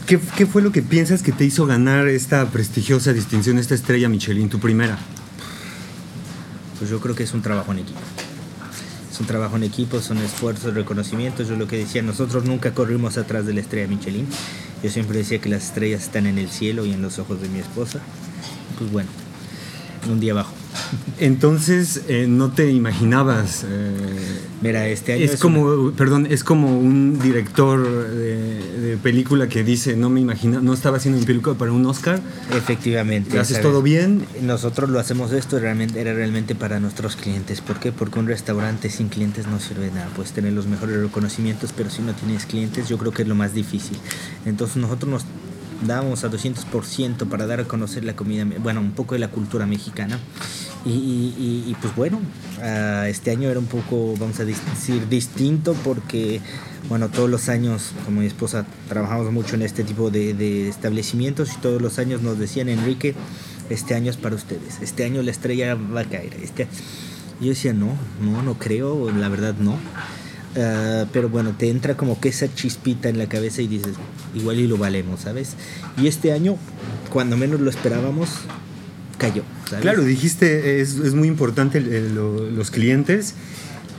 ¿Qué, 0.07 0.19
¿Qué, 0.38 0.45
fue 0.45 0.62
lo 0.62 0.72
que 0.72 0.81
piensas 0.81 1.24
que 1.24 1.31
te 1.31 1.45
hizo 1.45 1.65
ganar 1.65 2.07
esta 2.07 2.45
prestigiosa 2.48 3.13
distinción, 3.13 3.57
esta 3.57 3.74
estrella 3.74 4.10
Michelin, 4.10 4.50
tu 4.50 4.60
primera? 4.60 4.98
Pues 6.77 6.89
yo 6.89 7.00
creo 7.00 7.15
que 7.15 7.24
es 7.24 7.33
un 7.33 7.41
trabajo 7.41 7.72
en 7.72 7.79
equipo. 7.79 8.00
Es 9.10 9.19
un 9.19 9.27
trabajo 9.27 9.55
en 9.55 9.63
equipo, 9.63 10.01
son 10.01 10.17
esfuerzos, 10.17 10.74
reconocimientos. 10.74 11.48
Yo 11.48 11.55
lo 11.55 11.67
que 11.67 11.77
decía, 11.77 12.01
nosotros 12.01 12.43
nunca 12.43 12.74
corrimos 12.74 13.17
atrás 13.17 13.45
de 13.45 13.53
la 13.53 13.62
estrella 13.62 13.88
Michelin. 13.88 14.27
Yo 14.83 14.89
siempre 14.89 15.19
decía 15.19 15.39
que 15.39 15.50
las 15.50 15.63
estrellas 15.63 16.03
están 16.03 16.27
en 16.27 16.38
el 16.38 16.50
cielo 16.50 16.86
y 16.86 16.91
en 16.91 17.01
los 17.01 17.19
ojos 17.19 17.41
de 17.41 17.48
mi 17.48 17.60
esposa. 17.60 18.01
Pues 18.77 18.91
bueno, 18.91 19.10
un 20.12 20.19
día 20.19 20.33
abajo. 20.33 20.53
Entonces, 21.19 22.03
eh, 22.07 22.25
no 22.27 22.51
te 22.51 22.72
imaginabas. 22.72 23.65
Eh, 23.67 24.39
Mira, 24.62 24.88
este 24.88 25.13
año. 25.13 25.25
Es, 25.25 25.33
es 25.33 25.39
como, 25.39 25.62
una... 25.63 25.95
perdón, 25.95 26.27
es 26.29 26.43
como 26.43 26.77
un 26.77 27.19
director 27.19 27.86
de, 27.86 28.79
de, 28.79 28.98
película 28.98 29.48
que 29.48 29.63
dice: 29.63 29.95
No 29.95 30.10
me 30.10 30.22
imagina, 30.22 30.62
no 30.62 30.74
estaba 30.74 30.98
haciendo 30.98 31.19
mi 31.19 31.25
película 31.25 31.57
para 31.57 31.72
un 31.72 31.86
Oscar. 31.86 32.22
Efectivamente. 32.55 33.38
¿Haces 33.39 33.62
todo 33.62 33.81
bien? 33.81 34.25
Nosotros 34.41 34.89
lo 34.89 35.00
hacemos 35.00 35.31
esto, 35.33 35.60
realmente, 35.60 36.00
era 36.00 36.13
realmente 36.13 36.55
para 36.55 36.79
nuestros 36.79 37.15
clientes. 37.15 37.62
¿Por 37.62 37.79
qué? 37.79 37.91
Porque 37.91 38.19
un 38.19 38.27
restaurante 38.27 38.89
sin 38.89 39.10
clientes 39.10 39.48
no 39.48 39.60
sirve 39.60 39.86
de 39.86 39.91
nada. 39.91 40.10
Puedes 40.15 40.31
tener 40.31 40.53
los 40.53 40.65
mejores 40.67 40.98
reconocimientos, 40.98 41.72
pero 41.75 41.89
si 41.89 42.01
no 42.01 42.13
tienes 42.13 42.45
clientes, 42.45 42.88
yo 42.89 42.98
creo 42.98 43.12
que 43.12 43.24
es 43.24 43.27
lo 43.27 43.36
más 43.36 43.53
difícil. 43.53 43.98
Entonces, 44.45 44.77
nosotros 44.77 45.12
nos 45.12 45.25
damos 45.86 46.24
a 46.24 46.32
200% 46.32 47.28
para 47.30 47.46
dar 47.48 47.62
a 47.62 47.66
conocer 47.66 48.04
la 48.04 48.16
comida, 48.16 48.46
bueno, 48.60 48.82
un 48.82 48.92
poco 48.92 49.16
de 49.16 49.20
la 49.20 49.30
cultura 49.30 49.66
mexicana. 49.66 50.20
Y, 50.86 50.90
y, 50.90 51.63
y 51.68 51.75
pues 51.82 51.96
bueno, 51.96 52.20
uh, 52.60 53.06
este 53.06 53.32
año 53.32 53.50
era 53.50 53.60
un 53.60 53.68
poco, 53.68 54.16
vamos 54.20 54.40
a 54.42 54.46
decir, 54.46 55.08
distinto 55.08 55.75
porque, 55.84 56.42
bueno, 56.90 57.10
todos 57.10 57.30
los 57.30 57.48
años, 57.48 57.92
como 58.04 58.20
mi 58.20 58.28
esposa, 58.28 58.66
trabajamos 58.90 59.32
mucho 59.32 59.56
en 59.56 59.62
este 59.62 59.86
tipo 59.86 60.10
de, 60.10 60.34
de 60.34 60.68
establecimientos 60.68 61.54
y 61.54 61.58
todos 61.62 61.82
los 61.82 62.00
años 62.00 62.22
nos 62.22 62.38
decían, 62.38 62.68
Enrique, 62.68 63.16
este 63.70 63.96
año 63.96 64.12
es 64.12 64.18
para 64.18 64.36
ustedes, 64.36 64.82
este 64.82 65.06
año 65.06 65.22
la 65.22 65.32
estrella 65.32 65.75
va 65.75 66.02
a 66.02 66.06
caer. 66.06 66.34
Este... 66.42 66.68
Yo 67.42 67.50
decía, 67.50 67.74
no, 67.74 67.98
no, 68.22 68.42
no 68.42 68.54
creo, 68.58 69.12
la 69.12 69.28
verdad 69.28 69.56
no. 69.60 69.78
Ah, 70.55 71.05
pero 71.12 71.29
bueno, 71.29 71.55
te 71.57 71.69
entra 71.69 71.95
como 71.98 72.19
que 72.19 72.29
esa 72.29 72.53
chispita 72.53 73.10
en 73.10 73.17
la 73.17 73.27
cabeza 73.27 73.62
y 73.62 73.67
dices, 73.67 73.93
igual 74.36 74.60
y 74.60 74.67
lo 74.67 74.77
valemos, 74.77 75.22
¿sabes? 75.22 75.55
Y 75.98 76.07
este 76.07 76.31
año, 76.31 76.57
cuando 77.10 77.38
menos 77.38 77.60
lo 77.60 77.69
esperábamos, 77.69 78.29
cayó. 79.17 79.43
¿sabes? 79.67 79.81
Claro, 79.81 80.03
dijiste, 80.03 80.79
es, 80.81 80.95
es 80.98 81.13
muy 81.15 81.27
importante 81.27 81.79
el- 81.79 82.13
lo- 82.15 82.50
los 82.51 82.69
clientes. 82.72 83.33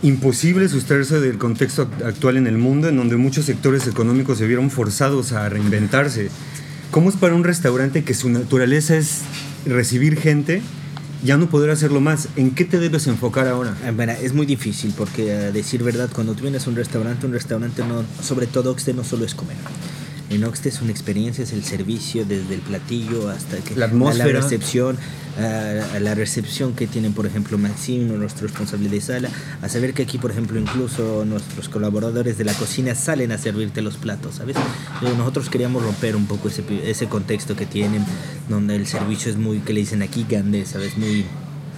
Imposible 0.02 0.68
sustraerse 0.68 1.18
del 1.20 1.38
contexto 1.38 1.88
act- 1.90 2.04
actual 2.06 2.37
en 2.37 2.46
el 2.46 2.58
mundo, 2.58 2.88
en 2.88 2.96
donde 2.99 3.16
muchos 3.16 3.46
sectores 3.46 3.87
económicos 3.87 4.38
se 4.38 4.46
vieron 4.46 4.70
forzados 4.70 5.32
a 5.32 5.49
reinventarse. 5.49 6.28
¿Cómo 6.90 7.08
es 7.11 7.16
para 7.16 7.34
un 7.34 7.42
restaurante 7.42 8.04
que 8.04 8.14
su 8.14 8.28
naturaleza 8.28 8.96
es 8.96 9.23
recibir 9.66 10.20
gente, 10.20 10.61
ya 11.25 11.38
no 11.38 11.49
poder 11.49 11.71
hacerlo 11.71 12.00
más? 12.00 12.28
¿En 12.37 12.54
qué 12.54 12.64
te 12.64 12.78
debes 12.78 13.07
enfocar 13.07 13.49
ahora? 13.49 13.75
Ah, 13.85 13.90
Bueno, 13.90 14.12
es 14.12 14.35
muy 14.35 14.47
difícil 14.47 14.93
porque 14.97 15.33
a 15.33 15.50
decir 15.50 15.83
verdad, 15.83 16.11
cuando 16.14 16.35
tú 16.35 16.43
vienes 16.43 16.66
a 16.66 16.71
un 16.71 16.76
restaurante, 16.76 17.26
un 17.26 17.33
restaurante 17.33 17.83
no, 17.85 18.04
sobre 18.23 18.47
todo 18.47 18.71
Oxte 18.71 18.93
no 18.93 19.02
solo 19.04 19.25
es 19.25 19.35
comer. 19.35 19.57
En 20.35 20.43
Oxte 20.43 20.69
es 20.69 20.83
una 20.83 20.91
experiencia, 20.91 21.45
es 21.45 21.53
el 21.53 21.62
servicio 21.62 22.25
desde 22.25 22.55
el 22.55 22.61
platillo 22.61 23.31
hasta 23.31 23.59
que 23.59 23.76
La 23.76 23.87
atmósfera. 23.87 24.26
la 24.26 24.41
recepción, 24.41 24.99
a, 25.38 25.97
a 25.97 26.00
la 26.00 26.14
recepción 26.17 26.75
que 26.75 26.88
tienen, 26.88 27.12
por 27.12 27.25
ejemplo, 27.25 27.57
Maximo, 27.57 28.14
nuestro 28.14 28.49
responsable 28.49 28.88
de 28.88 29.00
sala, 29.00 29.29
a 29.62 29.69
saber 29.69 29.95
que 29.95 30.03
aquí, 30.03 30.19
por 30.19 30.33
ejemplo, 30.33 30.59
incluso 30.59 31.25
nuestros 31.25 31.69
colaboradores 31.69 32.37
de 32.37 32.45
la 32.45 32.53
cocina 32.55 32.97
salen 32.97 33.31
a 33.31 33.38
servirte 33.38 33.81
los 33.81 33.97
platos, 33.97 34.37
¿sabes? 34.37 34.57
Nosotros 35.03 35.49
queríamos 35.49 35.85
romper 35.85 36.17
un 36.17 36.26
poco 36.26 36.49
ese, 36.49 36.64
ese 36.85 37.07
contexto 37.07 37.55
que 37.55 37.67
tienen, 37.67 38.05
donde 38.49 38.75
el 38.75 38.88
servicio 38.88 39.31
es 39.31 39.37
muy, 39.37 39.61
que 39.61 39.73
le 39.73 39.81
dicen 39.81 40.03
aquí, 40.03 40.26
grande, 40.29 40.67
¿sabes? 40.67 40.99
Muy, 40.99 41.25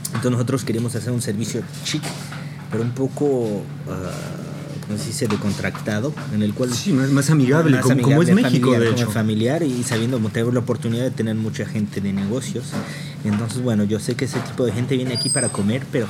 entonces 0.06 0.30
nosotros 0.30 0.64
queríamos 0.64 0.94
hacer 0.94 1.12
un 1.12 1.20
servicio 1.20 1.62
chic, 1.84 2.02
pero 2.70 2.82
un 2.82 2.92
poco, 2.92 3.62
ah, 4.86 4.88
¿cómo 4.88 4.98
se 4.98 5.06
dice?, 5.08 5.26
decontractado, 5.28 6.14
en 6.32 6.42
el 6.42 6.54
cual... 6.54 6.72
Sí, 6.72 6.92
más, 6.92 7.10
más 7.10 7.30
amigable, 7.30 7.72
más 7.76 7.82
como, 7.82 8.02
como 8.02 8.22
es 8.22 8.30
amigable, 8.30 8.42
México, 8.42 8.68
familiar, 8.70 8.80
de 8.80 8.86
como 8.94 9.02
hecho. 9.02 9.12
familiar 9.12 9.62
y 9.62 9.82
sabiendo 9.82 10.16
como 10.18 10.30
tengo 10.30 10.52
la 10.52 10.60
oportunidad 10.60 11.04
de 11.04 11.10
tener 11.10 11.34
mucha 11.34 11.66
gente 11.66 12.00
de 12.00 12.12
negocios. 12.12 12.66
Entonces, 13.24 13.60
bueno, 13.62 13.84
yo 13.84 13.98
sé 14.00 14.14
que 14.14 14.24
ese 14.26 14.38
tipo 14.40 14.64
de 14.64 14.72
gente 14.72 14.96
viene 14.96 15.14
aquí 15.14 15.28
para 15.28 15.48
comer, 15.48 15.82
pero 15.90 16.06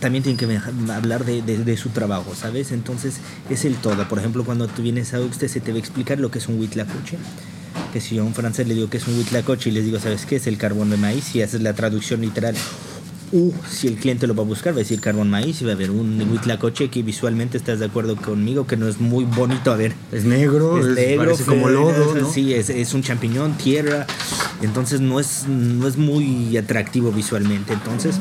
también 0.00 0.22
tienen 0.22 0.36
que 0.36 0.92
hablar 0.92 1.24
de, 1.24 1.40
de- 1.42 1.58
de 1.64 1.76
su 1.76 1.88
trabajo, 1.90 2.34
¿sabes? 2.38 2.72
Entonces, 2.72 3.14
es 3.48 3.64
el 3.64 3.76
todo. 3.76 4.06
Por 4.08 4.18
ejemplo, 4.18 4.44
cuando 4.44 4.66
tú 4.68 4.82
vienes 4.82 5.14
a 5.14 5.20
usted 5.20 5.48
se 5.48 5.60
te 5.60 5.70
va 5.70 5.76
a 5.76 5.80
explicar 5.80 6.18
lo 6.20 6.30
que 6.30 6.38
es 6.38 6.48
un 6.48 6.58
huitlacoche. 6.60 7.16
Que 7.92 8.00
si 8.00 8.16
yo 8.16 8.22
a 8.22 8.26
un 8.26 8.34
francés 8.34 8.68
le 8.68 8.74
digo 8.74 8.90
que 8.90 8.98
es 8.98 9.06
un 9.08 9.16
huitlacoche 9.16 9.70
y 9.70 9.72
les 9.72 9.84
digo, 9.84 9.98
¿sabes 10.00 10.26
qué? 10.26 10.36
Es 10.36 10.46
el 10.46 10.58
carbón 10.58 10.90
de 10.90 10.96
maíz 10.96 11.34
y 11.34 11.42
haces 11.42 11.62
la 11.62 11.72
traducción 11.74 12.20
literal. 12.20 12.54
U, 13.34 13.52
si 13.68 13.88
el 13.88 13.96
cliente 13.96 14.28
lo 14.28 14.34
va 14.36 14.44
a 14.44 14.46
buscar, 14.46 14.72
va 14.72 14.76
a 14.76 14.78
decir 14.78 15.00
carbón 15.00 15.28
maíz 15.28 15.60
y 15.60 15.64
va 15.64 15.72
a 15.72 15.74
haber 15.74 15.90
un 15.90 16.20
huitlacoche 16.30 16.88
que 16.88 17.02
visualmente 17.02 17.58
estás 17.58 17.80
de 17.80 17.86
acuerdo 17.86 18.14
conmigo 18.14 18.64
que 18.64 18.76
no 18.76 18.86
es 18.86 19.00
muy 19.00 19.24
bonito 19.24 19.72
a 19.72 19.76
ver. 19.76 19.92
Es 20.12 20.24
negro, 20.24 20.78
Es 20.78 20.94
negro, 20.94 21.24
parece 21.24 21.44
como 21.44 21.68
lodo. 21.68 22.30
Sí, 22.30 22.54
es, 22.54 22.70
es 22.70 22.94
un 22.94 23.02
champiñón, 23.02 23.54
tierra. 23.58 24.06
Entonces 24.62 25.00
no 25.00 25.18
es, 25.18 25.48
no 25.48 25.88
es 25.88 25.96
muy 25.96 26.56
atractivo 26.56 27.10
visualmente. 27.10 27.72
Entonces, 27.72 28.20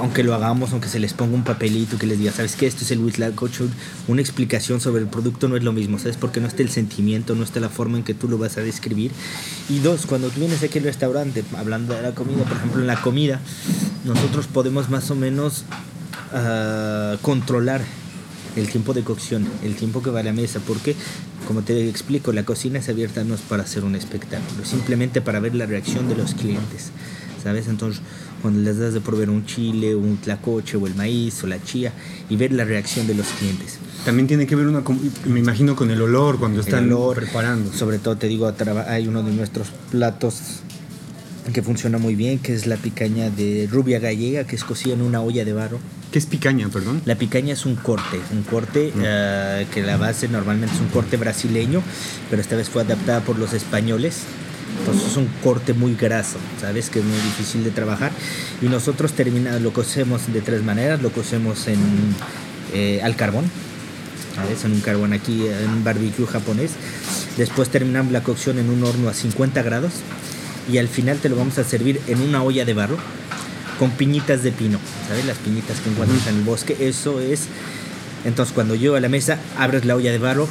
aunque 0.00 0.24
lo 0.24 0.34
hagamos, 0.34 0.72
aunque 0.72 0.88
se 0.88 0.98
les 0.98 1.12
ponga 1.12 1.34
un 1.34 1.44
papelito 1.44 1.98
que 1.98 2.06
les 2.06 2.18
diga, 2.18 2.32
¿sabes 2.32 2.56
qué? 2.56 2.66
Esto 2.66 2.84
es 2.84 2.90
el 2.90 3.00
Huitlacoche, 3.00 3.64
una 4.08 4.20
explicación 4.20 4.80
sobre 4.80 5.02
el 5.02 5.08
producto 5.08 5.46
no 5.48 5.56
es 5.56 5.62
lo 5.62 5.72
mismo, 5.72 5.98
¿sabes? 5.98 6.16
Porque 6.16 6.40
no 6.40 6.48
está 6.48 6.62
el 6.62 6.70
sentimiento, 6.70 7.34
no 7.34 7.44
está 7.44 7.60
la 7.60 7.68
forma 7.68 7.98
en 7.98 8.04
que 8.04 8.14
tú 8.14 8.28
lo 8.28 8.38
vas 8.38 8.56
a 8.56 8.62
describir. 8.62 9.12
Y 9.68 9.78
dos, 9.80 10.06
cuando 10.06 10.28
tú 10.30 10.40
vienes 10.40 10.62
aquí 10.62 10.78
al 10.78 10.84
restaurante, 10.84 11.44
hablando 11.56 11.94
de 11.94 12.02
la 12.02 12.14
comida, 12.14 12.44
por 12.44 12.56
ejemplo, 12.56 12.80
en 12.80 12.86
la 12.86 13.00
comida, 13.00 13.40
nosotros 14.04 14.46
podemos 14.46 14.88
más 14.88 15.10
o 15.10 15.14
menos 15.14 15.64
ah, 16.32 17.16
controlar 17.22 17.82
el 18.56 18.68
tiempo 18.68 18.94
de 18.94 19.02
cocción, 19.02 19.46
el 19.62 19.76
tiempo 19.76 20.02
que 20.02 20.10
va 20.10 20.20
a 20.20 20.22
la 20.24 20.32
mesa, 20.32 20.60
porque 20.66 20.96
como 21.46 21.62
te 21.62 21.88
explico, 21.88 22.32
la 22.32 22.44
cocina 22.44 22.78
es 22.78 22.88
abierta 22.88 23.24
no 23.24 23.34
es 23.34 23.40
para 23.40 23.62
hacer 23.62 23.84
un 23.84 23.94
espectáculo, 23.94 24.64
simplemente 24.64 25.20
para 25.20 25.40
ver 25.40 25.54
la 25.54 25.66
reacción 25.66 26.08
de 26.08 26.16
los 26.16 26.34
clientes, 26.34 26.90
¿sabes? 27.42 27.68
Entonces, 27.68 28.02
cuando 28.42 28.60
les 28.60 28.78
das 28.78 28.94
de 28.94 29.00
proveer 29.00 29.30
un 29.30 29.44
chile, 29.46 29.94
un 29.94 30.16
tlacoche 30.16 30.76
o 30.76 30.86
el 30.86 30.94
maíz 30.94 31.42
o 31.44 31.46
la 31.46 31.62
chía 31.62 31.92
y 32.28 32.36
ver 32.36 32.52
la 32.52 32.64
reacción 32.64 33.06
de 33.06 33.14
los 33.14 33.26
clientes. 33.28 33.78
También 34.04 34.26
tiene 34.26 34.46
que 34.46 34.56
ver, 34.56 34.66
una, 34.66 34.82
me 35.26 35.40
imagino, 35.40 35.76
con 35.76 35.90
el 35.90 36.00
olor 36.00 36.38
cuando 36.38 36.60
están 36.60 36.84
El 36.84 36.92
olor, 36.92 37.16
preparando. 37.16 37.72
Sobre 37.72 37.98
todo 37.98 38.16
te 38.16 38.28
digo, 38.28 38.52
hay 38.86 39.06
uno 39.06 39.22
de 39.22 39.32
nuestros 39.32 39.68
platos 39.90 40.62
que 41.52 41.62
funciona 41.62 41.98
muy 41.98 42.14
bien, 42.14 42.38
que 42.38 42.54
es 42.54 42.66
la 42.66 42.76
picaña 42.76 43.30
de 43.30 43.68
rubia 43.70 43.98
gallega, 43.98 44.44
que 44.44 44.56
es 44.56 44.64
cocida 44.64 44.94
en 44.94 45.02
una 45.02 45.20
olla 45.20 45.44
de 45.44 45.52
barro. 45.52 45.78
¿Qué 46.12 46.18
es 46.18 46.26
picaña, 46.26 46.68
perdón? 46.68 47.02
La 47.04 47.16
picaña 47.16 47.52
es 47.52 47.66
un 47.66 47.76
corte, 47.76 48.20
un 48.32 48.42
corte 48.42 48.92
eh, 48.96 49.66
que 49.72 49.82
la 49.82 49.96
base 49.96 50.28
normalmente 50.28 50.74
es 50.74 50.80
un 50.80 50.88
corte 50.88 51.16
brasileño, 51.16 51.82
pero 52.28 52.42
esta 52.42 52.56
vez 52.56 52.68
fue 52.68 52.82
adaptada 52.82 53.20
por 53.20 53.38
los 53.38 53.52
españoles. 53.52 54.22
Entonces 54.80 55.10
es 55.10 55.16
un 55.16 55.28
corte 55.44 55.74
muy 55.74 55.94
graso, 55.94 56.38
¿sabes? 56.60 56.90
Que 56.90 57.00
es 57.00 57.04
muy 57.04 57.18
difícil 57.18 57.62
de 57.64 57.70
trabajar. 57.70 58.12
Y 58.62 58.66
nosotros 58.66 59.12
termina, 59.12 59.58
lo 59.58 59.72
cocemos 59.72 60.32
de 60.32 60.40
tres 60.40 60.62
maneras. 60.62 61.02
Lo 61.02 61.10
cocemos 61.10 61.68
en, 61.68 61.78
eh, 62.72 63.00
al 63.02 63.14
carbón, 63.14 63.44
¿sabes? 64.34 64.64
En 64.64 64.72
un 64.72 64.80
carbón 64.80 65.12
aquí, 65.12 65.46
en 65.46 65.70
un 65.70 65.84
barbecue 65.84 66.26
japonés. 66.26 66.72
Después 67.36 67.68
terminamos 67.68 68.12
la 68.12 68.22
cocción 68.22 68.58
en 68.58 68.70
un 68.70 68.82
horno 68.82 69.08
a 69.08 69.14
50 69.14 69.62
grados. 69.62 69.92
Y 70.70 70.78
al 70.78 70.88
final 70.88 71.18
te 71.18 71.28
lo 71.28 71.36
vamos 71.36 71.58
a 71.58 71.64
servir 71.64 72.00
en 72.06 72.20
una 72.20 72.42
olla 72.42 72.64
de 72.64 72.74
barro 72.74 72.96
con 73.78 73.90
piñitas 73.90 74.42
de 74.42 74.52
pino, 74.52 74.78
¿sabes? 75.08 75.24
Las 75.24 75.38
piñitas 75.38 75.80
que 75.80 75.90
encuentras 75.90 76.26
en 76.26 76.36
el 76.36 76.42
bosque, 76.42 76.76
eso 76.80 77.20
es. 77.20 77.48
Entonces, 78.24 78.54
cuando 78.54 78.74
llego 78.74 78.96
a 78.96 79.00
la 79.00 79.08
mesa, 79.08 79.38
abres 79.58 79.84
la 79.84 79.96
olla 79.96 80.12
de 80.12 80.18
barro 80.18 80.48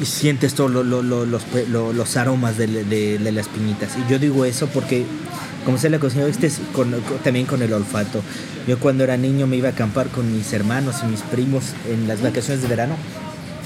y 0.00 0.04
sientes 0.04 0.54
todos 0.54 0.70
lo- 0.70 0.84
lo- 0.84 1.02
lo- 1.02 1.24
los, 1.26 1.42
lo- 1.70 1.92
los 1.92 2.16
aromas 2.16 2.56
de, 2.58 2.66
de- 2.66 3.18
de 3.18 3.32
las 3.32 3.48
piñitas. 3.48 3.90
Y 3.96 4.10
yo 4.10 4.18
digo 4.18 4.44
eso 4.44 4.66
porque, 4.68 5.04
como 5.64 5.78
sé 5.78 5.88
la 5.90 5.98
cocina, 5.98 6.26
este 6.26 6.46
es 6.48 6.60
con- 6.72 6.90
con- 6.92 7.18
también 7.24 7.46
con 7.46 7.62
el 7.62 7.72
olfato. 7.72 8.22
Yo 8.66 8.78
cuando 8.78 9.04
era 9.04 9.16
niño 9.16 9.46
me 9.46 9.56
iba 9.56 9.68
a 9.68 9.72
acampar 9.72 10.08
con 10.08 10.30
mis 10.32 10.52
hermanos 10.52 10.96
y 11.02 11.06
mis 11.06 11.20
primos 11.22 11.64
en 11.90 12.08
las 12.08 12.20
vacaciones 12.20 12.62
de 12.62 12.68
verano 12.68 12.96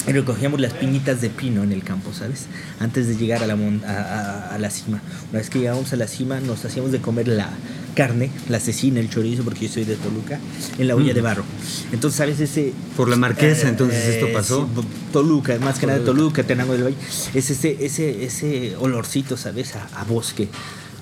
y 0.06 0.12
recogíamos 0.12 0.60
las 0.60 0.72
piñitas 0.74 1.20
de 1.20 1.30
pino 1.30 1.62
en 1.62 1.72
el 1.72 1.82
campo, 1.82 2.12
¿sabes? 2.12 2.46
Antes 2.78 3.06
de 3.08 3.16
llegar 3.16 3.42
a 3.42 3.46
la, 3.46 3.54
a, 3.54 3.90
a- 3.92 4.54
a 4.54 4.58
la 4.58 4.70
cima. 4.70 5.00
Una 5.30 5.40
vez 5.40 5.50
que 5.50 5.58
llegábamos 5.58 5.92
a 5.92 5.96
la 5.96 6.06
cima, 6.06 6.40
nos 6.40 6.64
hacíamos 6.64 6.92
de 6.92 7.00
comer 7.00 7.28
la 7.28 7.48
carne, 7.94 8.30
la 8.48 8.60
cecina, 8.60 9.00
el 9.00 9.10
chorizo, 9.10 9.42
porque 9.42 9.66
yo 9.66 9.72
soy 9.74 9.84
de 9.84 9.96
Toluca, 9.96 10.38
en 10.78 10.88
la 10.88 10.96
olla 10.96 11.12
de 11.14 11.20
barro. 11.20 11.44
Entonces, 11.92 12.18
¿sabes? 12.18 12.40
Ese... 12.40 12.72
Por 12.96 13.08
la 13.08 13.16
marquesa, 13.16 13.66
eh, 13.66 13.70
entonces 13.70 14.04
esto 14.06 14.26
eh, 14.28 14.32
pasó. 14.32 14.68
sí, 14.74 14.82
Toluca, 15.12 15.58
más 15.58 15.78
que 15.78 15.86
nada 15.86 15.98
de 15.98 16.04
Toluca, 16.04 16.42
Tenango 16.44 16.72
del 16.72 16.84
Valle. 16.84 16.96
Es 17.34 17.50
ese, 17.50 17.76
ese, 17.84 18.24
ese 18.24 18.76
olorcito, 18.76 19.36
¿sabes? 19.36 19.74
A, 19.76 19.86
a 20.00 20.04
bosque, 20.04 20.48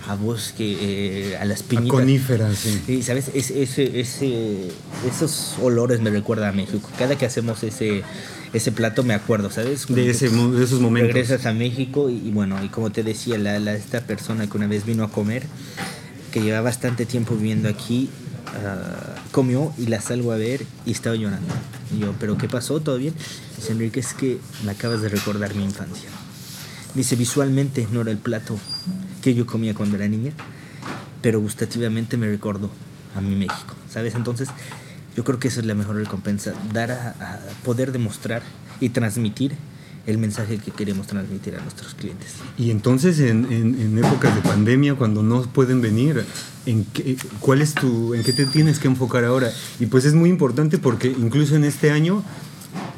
a 0.09 0.14
bosque, 0.14 0.76
eh, 0.80 1.37
a 1.37 1.45
las 1.45 1.61
A 1.61 1.64
piñitas. 1.64 1.90
coníferas, 1.90 2.57
sí. 2.87 3.02
¿sabes? 3.02 3.30
Es- 3.35 3.50
ese, 3.50 4.00
ese, 4.00 4.68
esos 5.07 5.54
olores 5.61 6.00
me 6.00 6.11
recuerdan 6.11 6.49
a 6.49 6.52
México. 6.52 6.88
Cada 6.99 7.16
que 7.18 7.26
hacemos 7.26 7.62
ese, 7.62 8.02
ese 8.54 8.73
plato 8.73 9.02
me 9.04 9.12
acuerdo, 9.12 9.50
¿sabes? 9.50 9.87
De, 9.88 10.09
ese, 10.09 10.30
de 10.30 10.64
esos 10.64 10.80
momentos. 10.80 11.12
Regresas 11.12 11.45
a 11.45 11.52
México 11.52 12.09
y, 12.09 12.14
y 12.16 12.30
bueno, 12.30 12.57
y 12.64 12.68
como 12.68 12.90
te 12.90 13.02
decía, 13.02 13.37
la, 13.37 13.59
la- 13.59 13.75
esta 13.75 14.00
persona 14.00 14.47
que 14.49 14.57
una 14.57 14.66
vez 14.66 14.87
vino 14.87 15.04
a 15.04 15.11
comer, 15.11 15.42
que 16.32 16.40
lleva 16.40 16.61
bastante 16.61 17.06
tiempo 17.06 17.35
viviendo 17.35 17.68
aquí, 17.68 18.11
ah, 18.64 19.14
comió 19.32 19.73
y 19.78 19.87
la 19.87 20.00
salgo 20.00 20.32
a 20.32 20.37
ver 20.37 20.64
y 20.87 20.92
estaba 20.92 21.16
llorando. 21.16 21.54
Y 21.94 22.00
yo, 22.00 22.14
¿pero 22.18 22.37
qué 22.37 22.49
pasó? 22.49 22.80
¿Todo 22.80 22.99
bien? 22.99 23.14
Dice 23.56 23.73
Enrique, 23.73 24.00
es 24.00 24.14
que 24.14 24.38
me 24.64 24.73
acabas 24.73 25.00
de 25.00 25.08
recordar 25.08 25.54
mi 25.54 25.64
infancia. 25.64 26.08
Dice, 26.94 27.16
visualmente 27.16 27.87
no 27.92 28.00
era 28.00 28.11
el 28.11 28.18
plato 28.18 28.58
que 29.23 29.35
yo 29.35 29.47
comía 29.47 29.75
cuando 29.75 29.97
era 29.97 30.08
niña, 30.08 30.32
pero 31.23 31.40
gustativamente 31.40 32.16
me 32.16 32.28
recordó 32.28 32.70
a 33.14 33.20
mi 33.20 33.35
México, 33.35 33.75
¿sabes? 33.90 34.14
Entonces, 34.14 34.49
yo 35.16 35.25
creo 35.25 35.38
que 35.38 35.49
esa 35.49 35.61
es 35.61 35.66
la 35.66 35.75
mejor 35.75 35.97
recompensa, 35.97 36.54
dar 36.73 36.92
a, 36.92 37.08
a 37.08 37.38
poder 37.64 37.92
demostrar 37.92 38.42
y 38.80 38.90
transmitir 38.90 39.56
el 40.09 40.17
mensaje 40.17 40.57
que 40.57 40.71
queremos 40.71 41.07
transmitir 41.07 41.55
a 41.57 41.61
nuestros 41.61 41.95
clientes. 41.95 42.37
Y 42.57 42.71
entonces, 42.71 43.21
en, 43.21 43.99
épocas 43.99 44.35
de 44.35 44.41
pandemia, 44.41 44.95
cuando 44.95 45.23
no 45.23 45.43
pueden 45.43 45.83
venir, 45.83 46.25
¿en 46.65 46.85
qué, 46.87 47.19
¿cuál 47.41 47.61
es 47.61 47.75
tu, 47.75 48.15
en 48.15 48.25
qué 48.25 48.33
te 48.33 48.47
tienes 48.47 48.79
que 48.79 48.88
enfocar 48.88 49.25
ahora? 49.25 49.53
Y 49.79 49.87
pues 49.87 50.07
es 50.07 50.15
muy 50.15 50.31
importante 50.31 50.79
porque 50.79 51.09
incluso 51.09 51.57
en 51.57 51.65
este 51.65 51.91
año 51.91 52.25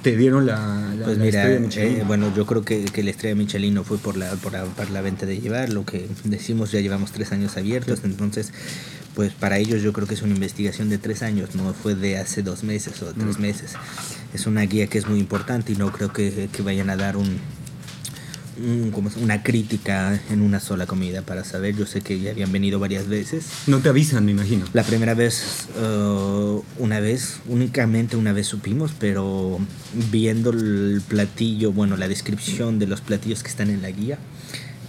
te 0.03 0.17
dieron 0.17 0.47
la, 0.47 0.95
la- 0.97 1.05
Pues 1.07 1.19
la 1.19 1.25
mira, 1.25 1.43
estrella 1.43 1.61
Michelin. 1.61 2.01
eh, 2.01 2.05
bueno, 2.07 2.33
yo 2.35 2.47
creo 2.47 2.63
que, 2.65 2.85
que 2.85 3.03
la 3.03 3.11
estrella 3.11 3.35
Michelin 3.35 3.75
no 3.75 3.85
fue 3.85 3.99
por 3.99 4.17
la, 4.17 4.31
por, 4.37 4.53
la, 4.53 4.65
por 4.65 4.91
la 4.91 5.01
venta 5.01 5.27
de 5.27 5.39
llevar, 5.41 5.71
lo 5.71 5.85
que 5.85 6.09
decimos 6.25 6.73
ya 6.73 6.81
llevamos 6.81 7.13
tres 7.13 7.33
años 7.33 7.57
abiertos, 7.57 8.01
entonces 8.05 8.53
pues 9.15 9.33
para 9.33 9.59
ellos 9.59 9.83
yo 9.83 9.93
creo 9.93 10.07
que 10.07 10.15
es 10.15 10.23
una 10.23 10.35
investigación 10.35 10.89
de 10.89 10.97
tres 10.99 11.23
años, 11.23 11.55
no 11.57 11.75
fue 11.75 11.95
de 11.95 12.17
hace 12.19 12.43
dos 12.43 12.63
meses 12.63 13.03
o 13.03 13.07
tres 13.13 13.39
meses. 13.39 13.73
Es 14.33 14.47
una 14.47 14.63
guía 14.63 14.87
que 14.87 14.99
es 14.99 15.09
muy 15.09 15.19
importante 15.19 15.73
y 15.73 15.77
no 15.77 15.91
creo 15.93 16.13
que, 16.13 16.49
que 16.53 16.63
vayan 16.63 16.91
a 16.91 16.97
dar 16.97 17.17
un, 17.17 17.39
como 18.93 19.11
una 19.21 19.43
crítica 19.43 20.21
en 20.31 20.43
una 20.43 20.61
sola 20.61 20.87
comida 20.87 21.23
para 21.23 21.45
saber. 21.45 21.77
Yo 21.77 21.87
sé 21.87 22.01
que 22.01 22.21
ya 22.21 22.31
habían 22.31 22.53
venido 22.53 22.79
varias 22.79 23.09
veces. 23.09 23.47
No 23.67 23.79
te 23.79 23.89
avisan, 23.89 24.25
me 24.25 24.33
imagino. 24.33 24.67
La 24.73 24.83
primera 24.83 25.15
vez, 25.15 25.69
uh, 25.81 26.63
una 26.79 27.01
vez, 27.01 27.41
únicamente 27.49 28.17
una 28.17 28.33
vez 28.33 28.47
supimos, 28.47 28.93
pero 28.99 29.59
viendo 30.11 30.51
el 30.51 31.03
platillo, 31.07 31.73
bueno, 31.73 31.97
la 31.97 32.09
descripción 32.09 32.79
de 32.79 32.87
los 32.87 33.01
platillos 33.01 33.43
que 33.43 33.49
están 33.49 33.71
en 33.71 33.83
la 33.83 33.91
guía, 33.91 34.19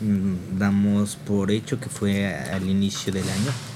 mm, 0.02 0.58
damos 0.58 1.16
por 1.16 1.52
hecho 1.52 1.80
que 1.80 1.90
fue 1.90 2.34
al 2.36 2.70
inicio 2.70 3.14
del 3.14 3.24
año 3.24 3.71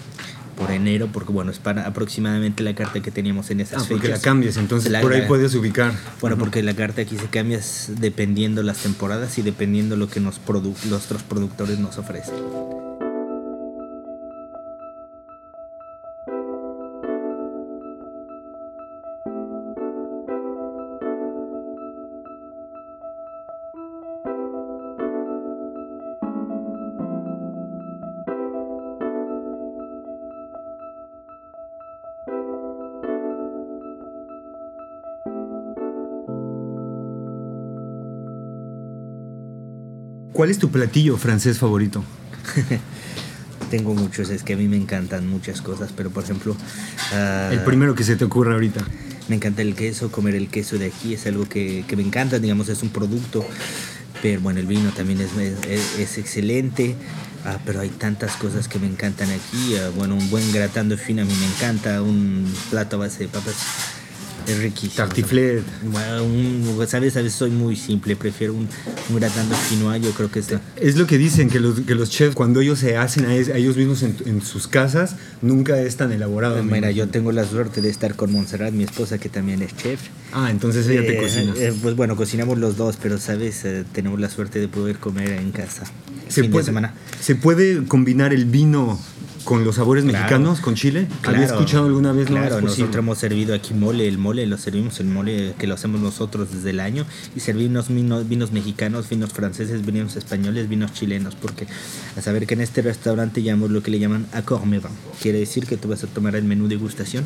por 0.57 0.71
enero, 0.71 1.09
porque 1.12 1.31
bueno, 1.31 1.51
es 1.51 1.59
para 1.59 1.88
aproximadamente 1.88 2.63
la 2.63 2.74
carta 2.75 3.01
que 3.01 3.12
teníamos 3.12 3.50
en 3.51 3.59
esas 3.59 3.83
ah, 3.83 3.85
porque 3.89 4.07
la 4.07 4.19
cambias, 4.19 4.57
entonces 4.57 4.91
por 5.01 5.13
ahí 5.13 5.24
puedes 5.27 5.53
ubicar. 5.55 5.93
Bueno, 6.21 6.38
porque 6.38 6.63
la 6.63 6.74
carta 6.74 7.01
aquí 7.01 7.17
se 7.17 7.27
cambia 7.27 7.59
dependiendo 8.00 8.63
las 8.63 8.77
temporadas 8.77 9.38
y 9.38 9.41
dependiendo 9.41 9.95
lo 9.95 10.07
que 10.09 10.19
nos 10.19 10.39
produ 10.39 10.74
los 10.89 11.05
otros 11.05 11.24
productores 11.24 11.79
nos 11.79 11.97
ofrecen. 11.97 12.75
¿Cuál 40.36 40.50
es 40.50 40.60
tu 40.60 40.70
platillo 40.70 41.15
francés 41.15 41.60
favorito? 41.60 42.04
Tengo 43.72 43.94
muchos, 43.94 44.30
es 44.30 44.44
que 44.44 44.56
a 44.56 44.58
mí 44.58 44.68
me 44.68 44.75
encantan 44.75 45.30
muchas 45.30 45.62
cosas, 45.62 45.94
pero 45.96 46.10
por 46.10 46.25
ejemplo... 46.25 46.58
Ah, 47.13 47.51
el 47.54 47.62
primero 47.62 47.96
que 47.96 48.04
se 48.04 48.18
te 48.18 48.25
ocurra 48.25 48.51
ahorita. 48.51 48.86
Me 49.30 49.38
encanta 49.38 49.62
el 49.62 49.75
queso, 49.75 50.12
comer 50.12 50.36
el 50.36 50.50
queso 50.50 50.77
de 50.77 50.88
aquí 50.88 51.13
es 51.13 51.25
algo 51.25 51.48
que, 51.48 51.86
me 51.96 52.04
encanta, 52.04 52.39
digamos, 52.39 52.68
es 52.68 52.84
un 52.84 52.89
producto, 52.89 53.46
pero 54.22 54.42
bueno, 54.42 54.60
el 54.60 54.65
vino 54.65 54.92
también 54.92 55.22
es, 55.22 55.30
es, 55.98 56.18
excelente. 56.18 56.98
Ah, 57.46 57.58
pero 57.65 57.80
hay 57.80 57.89
tantas 57.89 58.36
cosas 58.36 58.68
que 58.68 58.77
me 58.77 58.88
encantan 58.88 59.30
aquí. 59.30 59.77
Ah, 59.77 59.89
bueno, 59.96 60.15
un 60.15 60.30
buen 60.30 60.51
gratán 60.51 60.89
de 60.89 60.98
fina 60.98 61.22
a 61.22 61.25
mí 61.25 61.34
me 61.34 61.46
encanta. 61.46 62.01
Un 62.01 62.54
plato 62.70 62.98
a 62.98 63.00
base 63.00 63.20
de 63.20 63.30
papas 63.30 63.56
es 64.48 64.60
riquísimo. 64.60 64.96
Tartiflet. 64.96 65.64
Bueno, 65.84 66.86
¿sabes? 66.88 67.16
A 67.18 67.22
veces 67.22 67.38
soy 67.38 67.52
muy 67.52 67.75
simple, 67.75 68.16
prefiero 68.16 68.54
un, 68.54 68.68
un 69.10 69.16
gratán 69.16 69.50
de 69.50 69.56
quinoa, 69.70 69.98
yo 69.98 70.12
creo 70.12 70.32
que 70.32 70.40
está. 70.40 70.62
Es 70.75 70.98
lo 70.98 71.08
que 71.08 71.18
dicen, 71.18 71.50
que 71.50 71.60
los, 71.60 71.82
que 71.82 71.96
los 71.96 72.10
chefs, 72.10 72.36
cuando 72.36 72.62
ellos 72.62 72.80
se 72.80 72.98
hacen 72.98 73.25
a, 73.25 73.36
ellos 73.36 73.78
mismos 73.78 74.04
en, 74.04 74.42
sus 74.42 74.68
casas, 74.68 75.16
nunca 75.42 75.80
es 75.82 75.98
tan 75.98 76.12
elaborado. 76.12 76.64
Mira, 76.64 76.92
yo 76.92 77.08
tengo 77.10 77.32
la 77.32 77.46
suerte 77.46 77.82
de 77.82 77.90
estar 77.90 78.16
con 78.16 78.32
Montserrat, 78.32 78.74
mi 78.74 78.84
esposa, 78.84 79.18
que 79.18 79.30
también 79.30 79.62
es 79.62 79.75
chef. 79.75 80.00
Ah, 80.32 80.50
entonces 80.52 80.88
ella 80.88 81.02
te 81.02 81.18
eh, 81.18 81.22
cocina. 81.22 81.54
Eh, 81.58 81.74
pues 81.82 81.96
bueno, 81.96 82.16
cocinamos 82.16 82.58
los 82.58 82.78
dos, 82.78 82.98
pero, 83.02 83.18
¿sabes? 83.18 83.64
Eh, 83.66 83.84
tenemos 83.94 84.20
la 84.20 84.30
suerte 84.30 84.60
de 84.60 84.68
poder 84.68 84.98
comer 84.98 85.32
en 85.32 85.52
casa. 85.52 85.84
Se 86.28 86.44
puede, 86.46 86.66
semana. 86.66 86.94
¿Se 87.22 87.36
puede 87.36 87.86
combinar 87.86 88.34
el 88.34 88.46
vino 88.46 89.00
con 89.46 89.64
los 89.64 89.75
sabores 89.75 90.04
mexicanos, 90.04 90.60
con 90.60 90.75
Chile. 90.75 91.08
Claro, 91.22 91.38
¿Había 91.38 91.48
escuchado 91.48 91.86
alguna 91.86 92.12
vez? 92.12 92.28
Claro, 92.28 92.60
nosotros 92.60 92.96
hemos 92.96 93.18
servido 93.18 93.56
aquí 93.56 93.74
mole, 93.74 94.08
el 94.08 94.18
mole 94.18 94.46
lo 94.48 94.58
servimos, 94.58 95.00
el 95.00 95.06
mole 95.06 95.54
que 95.58 95.68
lo 95.68 95.75
hacemos 95.75 96.02
nosotros 96.02 96.52
desde 96.52 96.72
el 96.72 96.80
año 96.80 97.06
y 97.36 97.40
servimos 97.40 97.88
vinos, 97.88 98.28
vinos 98.28 98.52
mexicanos, 98.52 99.08
vinos 99.08 99.32
franceses, 99.32 99.86
vinos 99.86 100.16
españoles, 100.16 100.68
vinos 100.68 100.94
chilenos, 100.94 101.36
porque 101.36 101.68
a 102.18 102.22
saber 102.22 102.48
que 102.48 102.56
en 102.56 102.62
este 102.62 102.82
restaurante 102.82 103.44
llamamos 103.44 103.72
lo 103.72 103.82
que 103.82 103.92
le 103.92 104.00
llaman 104.00 104.25
accord 104.34 104.66
quiere 105.22 105.40
decir 105.40 105.68
que 105.68 105.78
tú 105.78 105.90
vas 105.90 106.04
a 106.04 106.08
tomar 106.08 106.36
el 106.36 106.44
menú 106.44 106.68
degustación 106.68 107.24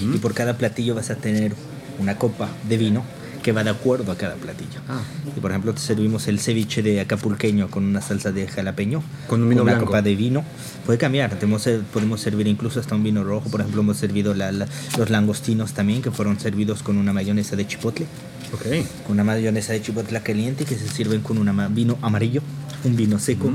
y 0.00 0.18
por 0.18 0.32
cada 0.32 0.56
platillo 0.56 0.94
vas 0.94 1.10
a 1.10 1.16
tener 1.16 1.54
una 1.98 2.16
copa 2.16 2.48
de 2.68 2.78
vino 2.78 3.04
que 3.44 3.52
va 3.52 3.62
de 3.62 3.68
acuerdo 3.68 4.10
a 4.10 4.16
cada 4.16 4.36
platillo. 4.36 4.80
Ah. 4.88 5.02
Y 5.36 5.38
por 5.38 5.50
ejemplo, 5.50 5.74
te 5.74 5.80
servimos 5.80 6.26
el 6.28 6.40
ceviche 6.40 6.82
de 6.82 7.00
acapulqueño 7.00 7.70
con 7.70 7.84
una 7.84 8.00
salsa 8.00 8.32
de 8.32 8.48
jalapeño, 8.48 9.02
con 9.28 9.42
un 9.42 9.50
vino 9.50 9.62
una 9.62 9.78
copa 9.78 10.00
de 10.00 10.16
vino. 10.16 10.42
Puede 10.86 10.98
cambiar, 10.98 11.38
podemos 11.38 12.20
servir 12.20 12.46
incluso 12.48 12.80
hasta 12.80 12.94
un 12.94 13.04
vino 13.04 13.22
rojo. 13.22 13.50
Por 13.50 13.60
ejemplo, 13.60 13.82
hemos 13.82 13.98
servido 13.98 14.34
los 14.34 15.10
langostinos 15.10 15.74
también, 15.74 16.00
que 16.00 16.10
fueron 16.10 16.40
servidos 16.40 16.82
con 16.82 16.96
una 16.96 17.12
mayonesa 17.12 17.54
de 17.54 17.66
chipotle. 17.66 18.06
Okay. 18.54 18.86
Con 19.06 19.14
una 19.14 19.24
mayonesa 19.24 19.74
de 19.74 19.82
chipotle 19.82 20.22
caliente 20.22 20.64
que 20.64 20.76
se 20.76 20.88
sirven 20.88 21.20
con 21.20 21.36
un 21.36 21.74
vino 21.74 21.98
amarillo, 22.00 22.40
un 22.84 22.96
vino 22.96 23.18
seco, 23.18 23.52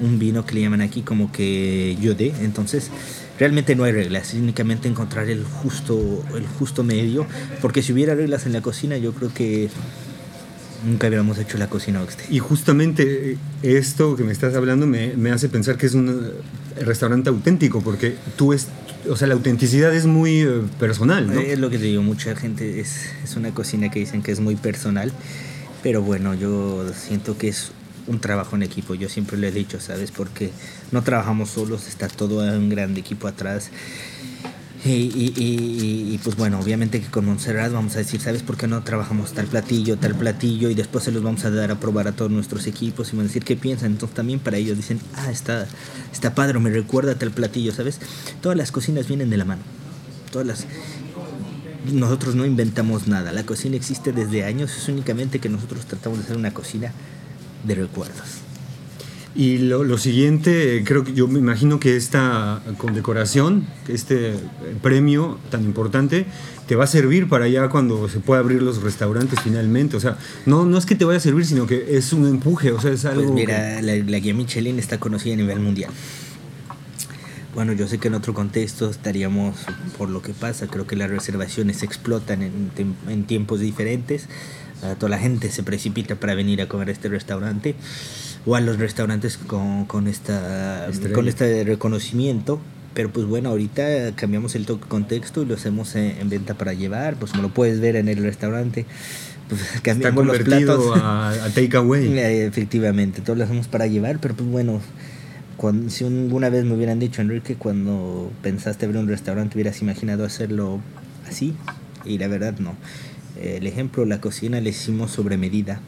un 0.00 0.18
vino 0.20 0.46
que 0.46 0.54
le 0.54 0.60
llaman 0.60 0.82
aquí 0.82 1.02
como 1.02 1.32
que 1.32 1.96
yodé. 2.00 2.32
Entonces, 2.42 2.90
realmente 3.38 3.74
no 3.74 3.84
hay 3.84 3.92
reglas, 3.92 4.34
es 4.34 4.40
únicamente 4.40 4.88
encontrar 4.88 5.28
el 5.28 5.44
justo, 5.44 6.24
el 6.36 6.46
justo 6.46 6.84
medio, 6.84 7.26
porque 7.60 7.82
si 7.82 7.92
hubiera 7.92 8.14
reglas 8.14 8.46
en 8.46 8.52
la 8.52 8.60
cocina 8.60 8.96
yo 8.96 9.12
creo 9.12 9.32
que 9.32 9.68
nunca 10.84 11.06
hubiéramos 11.06 11.38
hecho 11.38 11.58
la 11.58 11.68
cocina 11.68 12.02
oxte. 12.02 12.24
Y 12.30 12.38
justamente 12.38 13.36
esto 13.62 14.16
que 14.16 14.24
me 14.24 14.32
estás 14.32 14.54
hablando 14.54 14.86
me, 14.86 15.14
me, 15.16 15.30
hace 15.30 15.48
pensar 15.48 15.76
que 15.76 15.86
es 15.86 15.94
un 15.94 16.32
restaurante 16.80 17.28
auténtico, 17.28 17.80
porque 17.82 18.16
tú 18.36 18.52
es, 18.52 18.68
o 19.08 19.16
sea, 19.16 19.28
la 19.28 19.34
autenticidad 19.34 19.94
es 19.94 20.06
muy 20.06 20.40
eh, 20.40 20.62
personal, 20.78 21.32
¿no? 21.32 21.40
Es 21.40 21.58
lo 21.58 21.70
que 21.70 21.78
te 21.78 21.84
digo, 21.84 22.02
mucha 22.02 22.34
gente 22.34 22.80
es, 22.80 23.06
es 23.22 23.36
una 23.36 23.52
cocina 23.52 23.90
que 23.90 24.00
dicen 24.00 24.22
que 24.22 24.32
es 24.32 24.40
muy 24.40 24.56
personal, 24.56 25.12
pero 25.82 26.02
bueno, 26.02 26.34
yo 26.34 26.92
siento 26.94 27.38
que 27.38 27.48
es 27.48 27.72
un 28.06 28.20
trabajo 28.20 28.56
en 28.56 28.62
equipo, 28.62 28.94
yo 28.94 29.08
siempre 29.08 29.38
le 29.38 29.48
he 29.48 29.52
dicho, 29.52 29.80
¿sabes? 29.80 30.10
Porque 30.10 30.50
no 30.90 31.02
trabajamos 31.02 31.50
solos, 31.50 31.86
está 31.86 32.08
todo 32.08 32.42
un 32.56 32.68
gran 32.68 32.96
equipo 32.96 33.28
atrás. 33.28 33.70
Y, 34.84 34.90
y, 34.90 35.32
y, 35.36 36.18
pues 36.24 36.34
bueno, 36.34 36.58
obviamente 36.58 37.00
que 37.00 37.06
con 37.06 37.24
Montserrat 37.24 37.72
vamos 37.72 37.94
a 37.94 37.98
decir, 37.98 38.20
¿sabes 38.20 38.42
por 38.42 38.56
qué 38.56 38.66
no 38.66 38.82
trabajamos 38.82 39.32
tal 39.32 39.46
platillo, 39.46 39.96
tal 39.96 40.16
platillo? 40.16 40.70
Y 40.70 40.74
después 40.74 41.04
se 41.04 41.12
los 41.12 41.22
vamos 41.22 41.44
a 41.44 41.50
dar 41.50 41.70
a 41.70 41.78
probar 41.78 42.08
a 42.08 42.12
todos 42.12 42.32
nuestros 42.32 42.66
equipos 42.66 43.12
y 43.12 43.16
van 43.16 43.26
a 43.26 43.28
decir 43.28 43.44
qué 43.44 43.54
piensan. 43.54 43.92
Entonces 43.92 44.16
también 44.16 44.40
para 44.40 44.56
ellos 44.56 44.76
dicen, 44.76 44.98
ah, 45.14 45.30
está, 45.30 45.68
está 46.12 46.34
padre, 46.34 46.58
me 46.58 46.70
recuerda 46.70 47.14
tal 47.14 47.30
platillo, 47.30 47.72
¿sabes? 47.72 48.00
Todas 48.40 48.58
las 48.58 48.72
cocinas 48.72 49.06
vienen 49.06 49.30
de 49.30 49.36
la 49.36 49.44
mano. 49.44 49.62
Todas 50.32 50.48
las... 50.48 50.66
Nosotros 51.92 52.34
no 52.34 52.44
inventamos 52.44 53.06
nada, 53.08 53.32
la 53.32 53.44
cocina 53.44 53.74
existe 53.74 54.12
desde 54.12 54.44
años, 54.44 54.76
es 54.76 54.88
únicamente 54.88 55.40
que 55.40 55.48
nosotros 55.48 55.84
tratamos 55.84 56.18
de 56.18 56.24
hacer 56.24 56.36
una 56.36 56.54
cocina 56.54 56.92
de 57.64 57.74
recuerdos. 57.74 58.42
Y 59.34 59.58
lo, 59.58 59.82
lo, 59.82 59.96
siguiente, 59.96 60.82
creo 60.84 61.04
que 61.04 61.14
yo 61.14 61.26
me 61.26 61.38
imagino 61.38 61.80
que 61.80 61.96
esta 61.96 62.62
condecoración, 62.76 63.66
este 63.88 64.34
premio 64.82 65.38
tan 65.50 65.64
importante, 65.64 66.26
te 66.66 66.76
va 66.76 66.84
a 66.84 66.86
servir 66.86 67.28
para 67.30 67.48
ya 67.48 67.70
cuando 67.70 68.10
se 68.10 68.20
pueda 68.20 68.40
abrir 68.40 68.62
los 68.62 68.82
restaurantes 68.82 69.40
finalmente. 69.40 69.96
O 69.96 70.00
sea, 70.00 70.18
no, 70.44 70.66
no 70.66 70.76
es 70.76 70.84
que 70.84 70.96
te 70.96 71.06
vaya 71.06 71.16
a 71.16 71.20
servir, 71.20 71.46
sino 71.46 71.66
que 71.66 71.96
es 71.96 72.12
un 72.12 72.26
empuje, 72.26 72.72
o 72.72 72.80
sea, 72.80 72.92
es 72.92 73.06
algo... 73.06 73.22
Pues 73.22 73.34
mira, 73.34 73.80
la, 73.80 73.96
la, 73.96 74.18
guía 74.18 74.34
Michelin 74.34 74.78
está 74.78 74.98
conocida 74.98 75.32
a 75.32 75.36
nivel 75.38 75.60
mundial. 75.60 75.90
Bueno, 77.54 77.72
yo 77.72 77.88
sé 77.88 77.96
que 77.98 78.08
en 78.08 78.14
otro 78.14 78.34
contexto 78.34 78.90
estaríamos, 78.90 79.56
por 79.96 80.10
lo 80.10 80.20
que 80.20 80.34
pasa, 80.34 80.66
creo 80.66 80.86
que 80.86 80.96
las 80.96 81.10
reservaciones 81.10 81.82
explotan 81.82 82.42
en, 82.42 82.70
en 83.08 83.24
tiempos 83.24 83.60
diferentes 83.60 84.28
toda 84.98 85.08
la 85.08 85.18
gente 85.18 85.50
se 85.50 85.62
precipita 85.62 86.16
para 86.16 86.34
venir 86.34 86.60
a 86.62 86.68
comer 86.68 86.88
a 86.88 86.92
este 86.92 87.08
restaurante 87.08 87.74
o 88.46 88.56
a 88.56 88.60
los 88.60 88.78
restaurantes 88.78 89.36
con, 89.36 89.84
con, 89.86 90.08
esta, 90.08 90.88
con 91.14 91.28
este 91.28 91.64
reconocimiento. 91.64 92.60
Pero 92.94 93.10
pues 93.10 93.26
bueno, 93.26 93.48
ahorita 93.48 94.14
cambiamos 94.16 94.54
el 94.54 94.66
contexto 94.66 95.42
y 95.42 95.46
lo 95.46 95.54
hacemos 95.54 95.94
en, 95.96 96.28
venta 96.28 96.54
para 96.54 96.74
llevar, 96.74 97.16
pues 97.16 97.30
como 97.30 97.44
lo 97.44 97.54
puedes 97.54 97.80
ver 97.80 97.96
en 97.96 98.08
el 98.08 98.22
restaurante. 98.22 98.84
Pues 99.48 99.62
cambiamos 99.82 100.26
los 100.26 100.38
platos 100.40 100.96
a, 100.96 101.30
a 101.30 101.48
takeaway. 101.50 102.18
Efectivamente, 102.18 103.22
todos 103.22 103.38
lo 103.38 103.44
hacemos 103.44 103.68
para 103.68 103.86
llevar, 103.86 104.18
pero 104.20 104.34
pues 104.34 104.48
bueno, 104.48 104.80
cuando, 105.56 105.90
si 105.90 106.04
alguna 106.04 106.50
vez 106.50 106.64
me 106.64 106.74
hubieran 106.74 106.98
dicho, 106.98 107.22
Enrique, 107.22 107.54
cuando 107.54 108.30
pensaste 108.42 108.84
abrir 108.84 109.00
un 109.00 109.08
restaurante, 109.08 109.54
hubieras 109.54 109.80
imaginado 109.80 110.24
hacerlo 110.24 110.80
así, 111.28 111.54
y 112.04 112.18
la 112.18 112.28
verdad 112.28 112.58
no. 112.58 112.74
El 113.40 113.66
ejemplo, 113.66 114.04
la 114.04 114.20
cocina 114.20 114.60
la 114.60 114.68
hicimos 114.68 115.10
sobre 115.10 115.36
medida, 115.36 115.80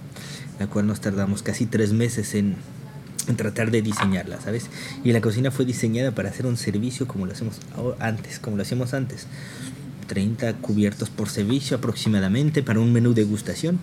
la 0.59 0.67
cual 0.67 0.87
nos 0.87 1.01
tardamos 1.01 1.43
casi 1.43 1.67
tres 1.67 1.93
meses 1.93 2.35
en, 2.35 2.57
tratar 3.37 3.71
de 3.71 3.83
diseñarla, 3.83 4.41
¿sabes? 4.41 4.69
Y 5.03 5.13
la 5.13 5.21
cocina 5.21 5.51
fue 5.51 5.65
diseñada 5.65 6.13
para 6.13 6.31
hacer 6.31 6.47
un 6.47 6.57
servicio 6.57 7.07
como 7.07 7.27
lo 7.27 7.33
hacemos 7.33 7.61
antes, 7.99 8.39
como 8.39 8.57
lo 8.57 8.63
hacíamos 8.63 8.95
antes. 8.95 9.27
30 10.07 10.55
cubiertos 10.55 11.09
por 11.11 11.29
servicio 11.29 11.79
aproximadamente 11.79 12.63
para 12.63 12.81
un 12.81 12.93
menú 12.93 13.15
degustación. 13.15 13.79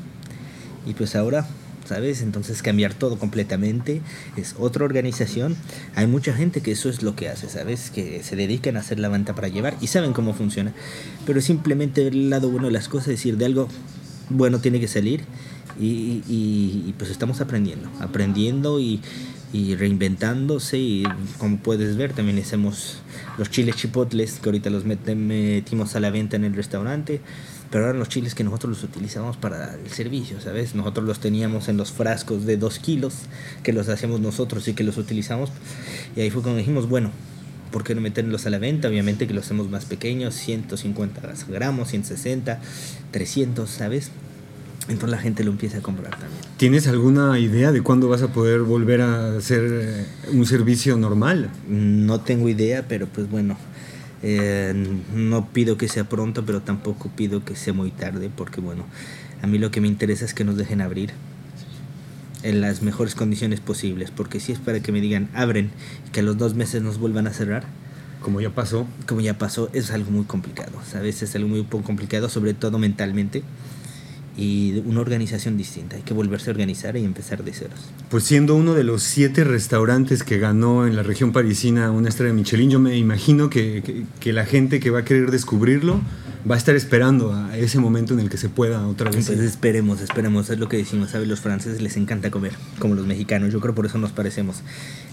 Y 0.85 0.93
pues 0.93 1.15
ahora 1.15 1.47
¿sabes? 1.91 2.21
Entonces 2.21 2.61
cambiar 2.61 2.93
todo 2.93 3.19
completamente 3.19 4.01
es 4.37 4.55
otra 4.57 4.85
organización. 4.85 5.57
Hay 5.93 6.07
mucha 6.07 6.33
gente 6.33 6.61
que 6.61 6.71
eso 6.71 6.87
es 6.87 7.03
lo 7.03 7.17
que 7.17 7.27
hace, 7.27 7.49
¿sabes? 7.49 7.91
Que 7.91 8.23
se 8.23 8.37
dedican 8.37 8.77
a 8.77 8.79
hacer 8.79 8.97
la 8.97 9.09
venta 9.09 9.35
para 9.35 9.49
llevar 9.49 9.75
y 9.81 9.87
saben 9.87 10.13
cómo 10.13 10.33
funciona. 10.33 10.71
Pero 11.25 11.41
simplemente 11.41 12.07
el 12.07 12.29
lado 12.29 12.49
bueno 12.49 12.67
de 12.67 12.71
las 12.71 12.87
cosas, 12.87 13.07
decir 13.07 13.35
de 13.35 13.43
algo 13.43 13.67
bueno 14.29 14.59
tiene 14.59 14.79
que 14.79 14.87
salir 14.87 15.25
Y, 15.77 16.93
pues 16.97 17.11
estamos 17.11 17.41
aprendiendo, 17.41 17.89
aprendiendo 17.99 18.79
y, 18.79 19.01
reinventándose 19.53 20.77
y 20.77 21.03
como 21.39 21.57
puedes 21.57 21.97
ver 21.97 22.13
también 22.13 22.39
hacemos 22.39 22.99
los 23.37 23.49
chiles 23.49 23.75
chipotles 23.75 24.39
que 24.39 24.47
ahorita 24.47 24.69
los 24.69 24.85
metimos 24.85 25.93
a 25.97 25.99
la 25.99 26.09
venta 26.09 26.37
en 26.37 26.45
el 26.45 26.53
restaurante 26.53 27.19
pero 27.71 27.85
eran 27.85 27.99
los 27.99 28.09
chiles 28.09 28.35
que 28.35 28.43
nosotros 28.43 28.71
los 28.71 28.83
utilizamos 28.83 29.37
para 29.37 29.75
el 29.75 29.89
servicio, 29.89 30.41
¿sabes? 30.41 30.75
Nosotros 30.75 31.07
los 31.07 31.19
teníamos 31.19 31.69
en 31.69 31.77
los 31.77 31.91
frascos 31.91 32.45
de 32.45 32.57
2 32.57 32.79
kilos, 32.79 33.13
que 33.63 33.71
los 33.71 33.87
hacemos 33.87 34.19
nosotros 34.19 34.67
y 34.67 34.73
que 34.73 34.83
los 34.83 34.97
utilizamos. 34.97 35.49
Y 36.15 36.21
ahí 36.21 36.29
fue 36.29 36.41
cuando 36.41 36.59
dijimos, 36.59 36.89
bueno, 36.89 37.11
¿por 37.71 37.85
qué 37.85 37.95
no 37.95 38.01
meterlos 38.01 38.45
a 38.45 38.49
la 38.49 38.59
venta? 38.59 38.89
Obviamente 38.89 39.25
que 39.25 39.33
los 39.33 39.45
hacemos 39.45 39.69
más 39.69 39.85
pequeños, 39.85 40.35
150 40.35 41.21
gramos, 41.47 41.87
160, 41.87 42.59
300, 43.11 43.69
¿sabes? 43.69 44.11
Entonces 44.89 45.09
la 45.09 45.19
gente 45.19 45.43
lo 45.43 45.51
empieza 45.51 45.77
a 45.77 45.81
comprar 45.81 46.11
también. 46.11 46.41
¿Tienes 46.57 46.87
alguna 46.87 47.39
idea 47.39 47.71
de 47.71 47.81
cuándo 47.81 48.09
vas 48.09 48.21
a 48.21 48.33
poder 48.33 48.61
volver 48.61 49.01
a 49.01 49.37
hacer 49.37 49.61
eh, 49.63 50.05
un 50.33 50.45
servicio 50.45 50.97
normal? 50.97 51.49
No 51.69 52.19
tengo 52.19 52.49
idea, 52.49 52.85
pero 52.87 53.07
pues 53.07 53.29
bueno, 53.29 53.57
eh, 54.23 54.73
no 55.13 55.47
pido 55.49 55.77
que 55.77 55.87
sea 55.87 56.03
pronto, 56.05 56.45
pero 56.45 56.61
tampoco 56.61 57.09
pido 57.09 57.43
que 57.43 57.55
sea 57.55 57.73
muy 57.73 57.91
tarde, 57.91 58.29
porque 58.35 58.61
bueno, 58.61 58.85
a 59.41 59.47
mí 59.47 59.57
lo 59.57 59.71
que 59.71 59.81
me 59.81 59.87
interesa 59.87 60.25
es 60.25 60.33
que 60.33 60.43
nos 60.43 60.57
dejen 60.57 60.81
abrir 60.81 61.11
en 62.43 62.61
las 62.61 62.81
mejores 62.81 63.15
condiciones 63.15 63.59
posibles, 63.59 64.11
porque 64.11 64.39
si 64.39 64.51
es 64.51 64.59
para 64.59 64.79
que 64.79 64.91
me 64.91 65.01
digan 65.01 65.29
abren 65.33 65.71
y 66.07 66.11
que 66.11 66.21
a 66.21 66.23
los 66.23 66.37
dos 66.37 66.55
meses 66.55 66.81
nos 66.81 66.97
vuelvan 66.97 67.27
a 67.27 67.33
cerrar, 67.33 67.63
como 68.21 68.41
ya 68.41 68.51
pasó, 68.51 68.87
como 69.07 69.21
ya 69.21 69.37
pasó, 69.37 69.69
es 69.73 69.91
algo 69.91 70.11
muy 70.11 70.25
complicado, 70.25 70.79
¿sabes? 70.87 71.23
Es 71.23 71.35
algo 71.35 71.49
muy 71.49 71.63
complicado, 71.63 72.29
sobre 72.29 72.53
todo 72.53 72.77
mentalmente 72.77 73.43
y 74.37 74.81
una 74.85 75.01
organización 75.01 75.57
distinta. 75.57 75.97
Hay 75.97 76.03
que 76.03 76.13
volverse 76.13 76.49
a 76.49 76.53
organizar 76.53 76.95
y 76.95 77.03
empezar 77.03 77.43
de 77.43 77.53
ceros. 77.53 77.79
Pues 78.09 78.23
siendo 78.23 78.55
uno 78.55 78.73
de 78.73 78.83
los 78.83 79.03
siete 79.03 79.43
restaurantes 79.43 80.23
que 80.23 80.39
ganó 80.39 80.87
en 80.87 80.95
la 80.95 81.03
región 81.03 81.31
parisina 81.31 81.91
una 81.91 82.09
estrella 82.09 82.33
de 82.33 82.39
Michelin, 82.39 82.69
yo 82.69 82.79
me 82.79 82.97
imagino 82.97 83.49
que, 83.49 84.05
que, 84.19 84.33
la 84.33 84.45
gente 84.45 84.79
que 84.79 84.89
va 84.89 84.99
a 84.99 85.05
querer 85.05 85.31
descubrirlo 85.31 85.99
va 86.49 86.55
a 86.55 86.57
estar 86.57 86.75
esperando 86.75 87.33
a 87.33 87.57
ese 87.57 87.79
momento 87.79 88.13
en 88.13 88.21
el 88.21 88.29
que 88.29 88.37
se 88.37 88.49
pueda 88.49 88.87
otra 88.87 89.11
vez. 89.11 89.27
Pues 89.27 89.39
esperemos, 89.39 90.01
esperemos, 90.01 90.49
es 90.49 90.57
lo 90.57 90.69
que 90.69 90.77
decimos, 90.77 91.11
¿sabes? 91.11 91.27
Los 91.27 91.41
franceses 91.41 91.81
les 91.81 91.97
encanta 91.97 92.31
comer, 92.31 92.53
como 92.79 92.95
los 92.95 93.05
mexicanos, 93.05 93.51
yo 93.51 93.59
creo 93.59 93.75
por 93.75 93.85
eso 93.85 93.97
nos 93.97 94.11
parecemos. 94.11 94.61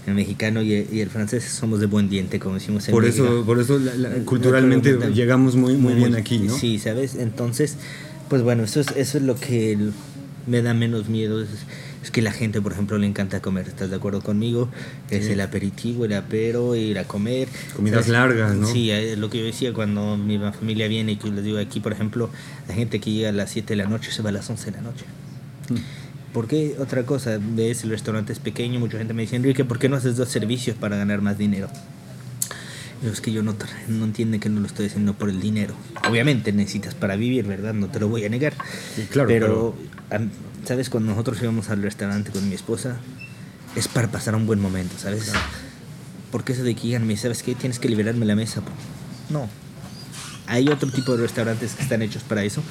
El 0.07 0.15
mexicano 0.15 0.61
y 0.61 0.73
el, 0.73 1.09
francés 1.09 1.43
somos 1.43 1.79
de 1.79 1.85
buen 1.85 2.09
diente, 2.09 2.39
como 2.39 2.55
decimos 2.55 2.87
en 2.87 2.93
Por 2.93 3.05
eso, 3.05 3.43
por 3.45 3.59
eso 3.59 3.79
culturalmente 4.25 4.97
llegamos 5.13 5.55
muy, 5.55 5.73
muy, 5.73 5.93
muy 5.93 5.95
bien 5.95 6.15
aquí, 6.15 6.39
¿no? 6.39 6.57
Sí, 6.57 6.79
¿sabes? 6.79 7.15
Entonces 7.15 7.77
pues 8.29 8.41
bueno, 8.43 8.63
eso 8.63 8.79
es, 8.79 8.87
eso 8.95 9.17
es 9.17 9.23
lo 9.23 9.35
que 9.35 9.77
me 10.47 10.61
da 10.61 10.73
menos 10.73 11.09
miedo. 11.09 11.41
Es, 11.41 11.49
que 12.11 12.21
la 12.23 12.31
gente, 12.31 12.59
por 12.59 12.71
ejemplo, 12.71 12.97
le 12.97 13.05
encanta 13.05 13.39
comer. 13.39 13.67
¿Estás 13.67 13.91
de 13.91 13.97
acuerdo 13.97 14.21
conmigo? 14.21 14.69
Es 15.11 15.27
el 15.27 15.41
aperitivo, 15.41 16.05
el 16.05 16.13
apero, 16.13 16.75
ir 16.75 16.97
a 16.97 17.03
comer. 17.03 17.47
Comidas 17.75 18.07
largas, 18.07 18.55
¿no? 18.55 18.65
Sí, 18.65 18.89
es 18.89 19.17
lo 19.19 19.29
que 19.29 19.39
yo 19.39 19.45
decía 19.45 19.73
cuando 19.73 20.17
mi 20.17 20.39
familia 20.39 20.87
viene 20.87 21.11
y 21.11 21.15
que 21.17 21.29
les 21.29 21.43
digo 21.43 21.59
aquí, 21.59 21.79
por 21.81 21.91
ejemplo, 21.91 22.31
la 22.67 22.73
gente 22.73 22.99
que 22.99 23.11
llega 23.11 23.29
a 23.29 23.31
las 23.33 23.51
7 23.51 23.67
de 23.67 23.75
la 23.75 23.87
noche 23.87 24.11
se 24.11 24.23
va 24.23 24.29
a 24.29 24.31
las 24.31 24.49
11 24.49 24.71
de 24.71 24.77
la 24.77 24.81
noche. 24.81 25.05
Mm. 25.69 26.33
¿Por 26.33 26.47
qué? 26.47 26.75
Otra 26.79 27.03
cosa, 27.03 27.37
ves, 27.39 27.83
el 27.83 27.91
restaurante 27.91 28.33
es 28.33 28.39
pequeño, 28.39 28.79
mucha 28.79 28.97
gente 28.97 29.13
me 29.13 29.23
dice, 29.23 29.35
Enrique, 29.35 29.65
¿por 29.65 29.77
qué 29.77 29.89
no 29.89 29.95
haces 29.95 30.15
dos 30.15 30.29
servicios 30.29 30.77
para 30.77 30.95
ganar 30.95 31.21
más 31.21 31.37
dinero? 31.37 31.69
Es 33.03 33.21
que 33.21 33.31
yo 33.31 33.43
no, 33.43 33.55
no 33.87 34.05
entiende 34.05 34.39
que 34.39 34.49
no 34.49 34.59
lo 34.59 34.67
estoy 34.67 34.87
haciendo 34.87 35.13
por 35.13 35.29
el 35.29 35.39
dinero. 35.39 35.73
Obviamente 36.07 36.51
necesitas 36.51 36.95
para 36.95 37.15
vivir, 37.15 37.45
¿verdad? 37.45 37.73
No 37.73 37.87
te 37.87 37.99
lo 37.99 38.09
voy 38.09 38.25
a 38.25 38.29
negar. 38.29 38.53
claro, 39.11 39.27
pero, 39.27 39.75
¿sabes? 40.65 40.89
Cuando 40.89 41.11
nosotros 41.11 41.41
íbamos 41.41 41.69
al 41.69 41.81
restaurante 41.81 42.31
con 42.31 42.47
mi 42.47 42.55
esposa, 42.55 42.97
es 43.75 43.87
para 43.87 44.09
pasar 44.09 44.35
un 44.35 44.45
buen 44.45 44.59
momento, 44.59 44.97
¿sabes? 44.97 45.31
Porque 46.31 46.53
eso 46.53 46.63
de 46.63 46.75
que 46.75 46.99
me 46.99 47.17
¿sabes 47.17 47.43
qué? 47.43 47.55
Tienes 47.55 47.79
que 47.79 47.89
liberarme 47.89 48.25
la 48.25 48.35
mesa. 48.35 48.61
No. 49.29 49.49
Hay 50.47 50.67
otro 50.67 50.91
tipo 50.91 51.15
de 51.15 51.23
restaurantes 51.23 51.75
que 51.75 51.83
están 51.83 52.01
hechos 52.01 52.23
para 52.23 52.43
eso. 52.43 52.63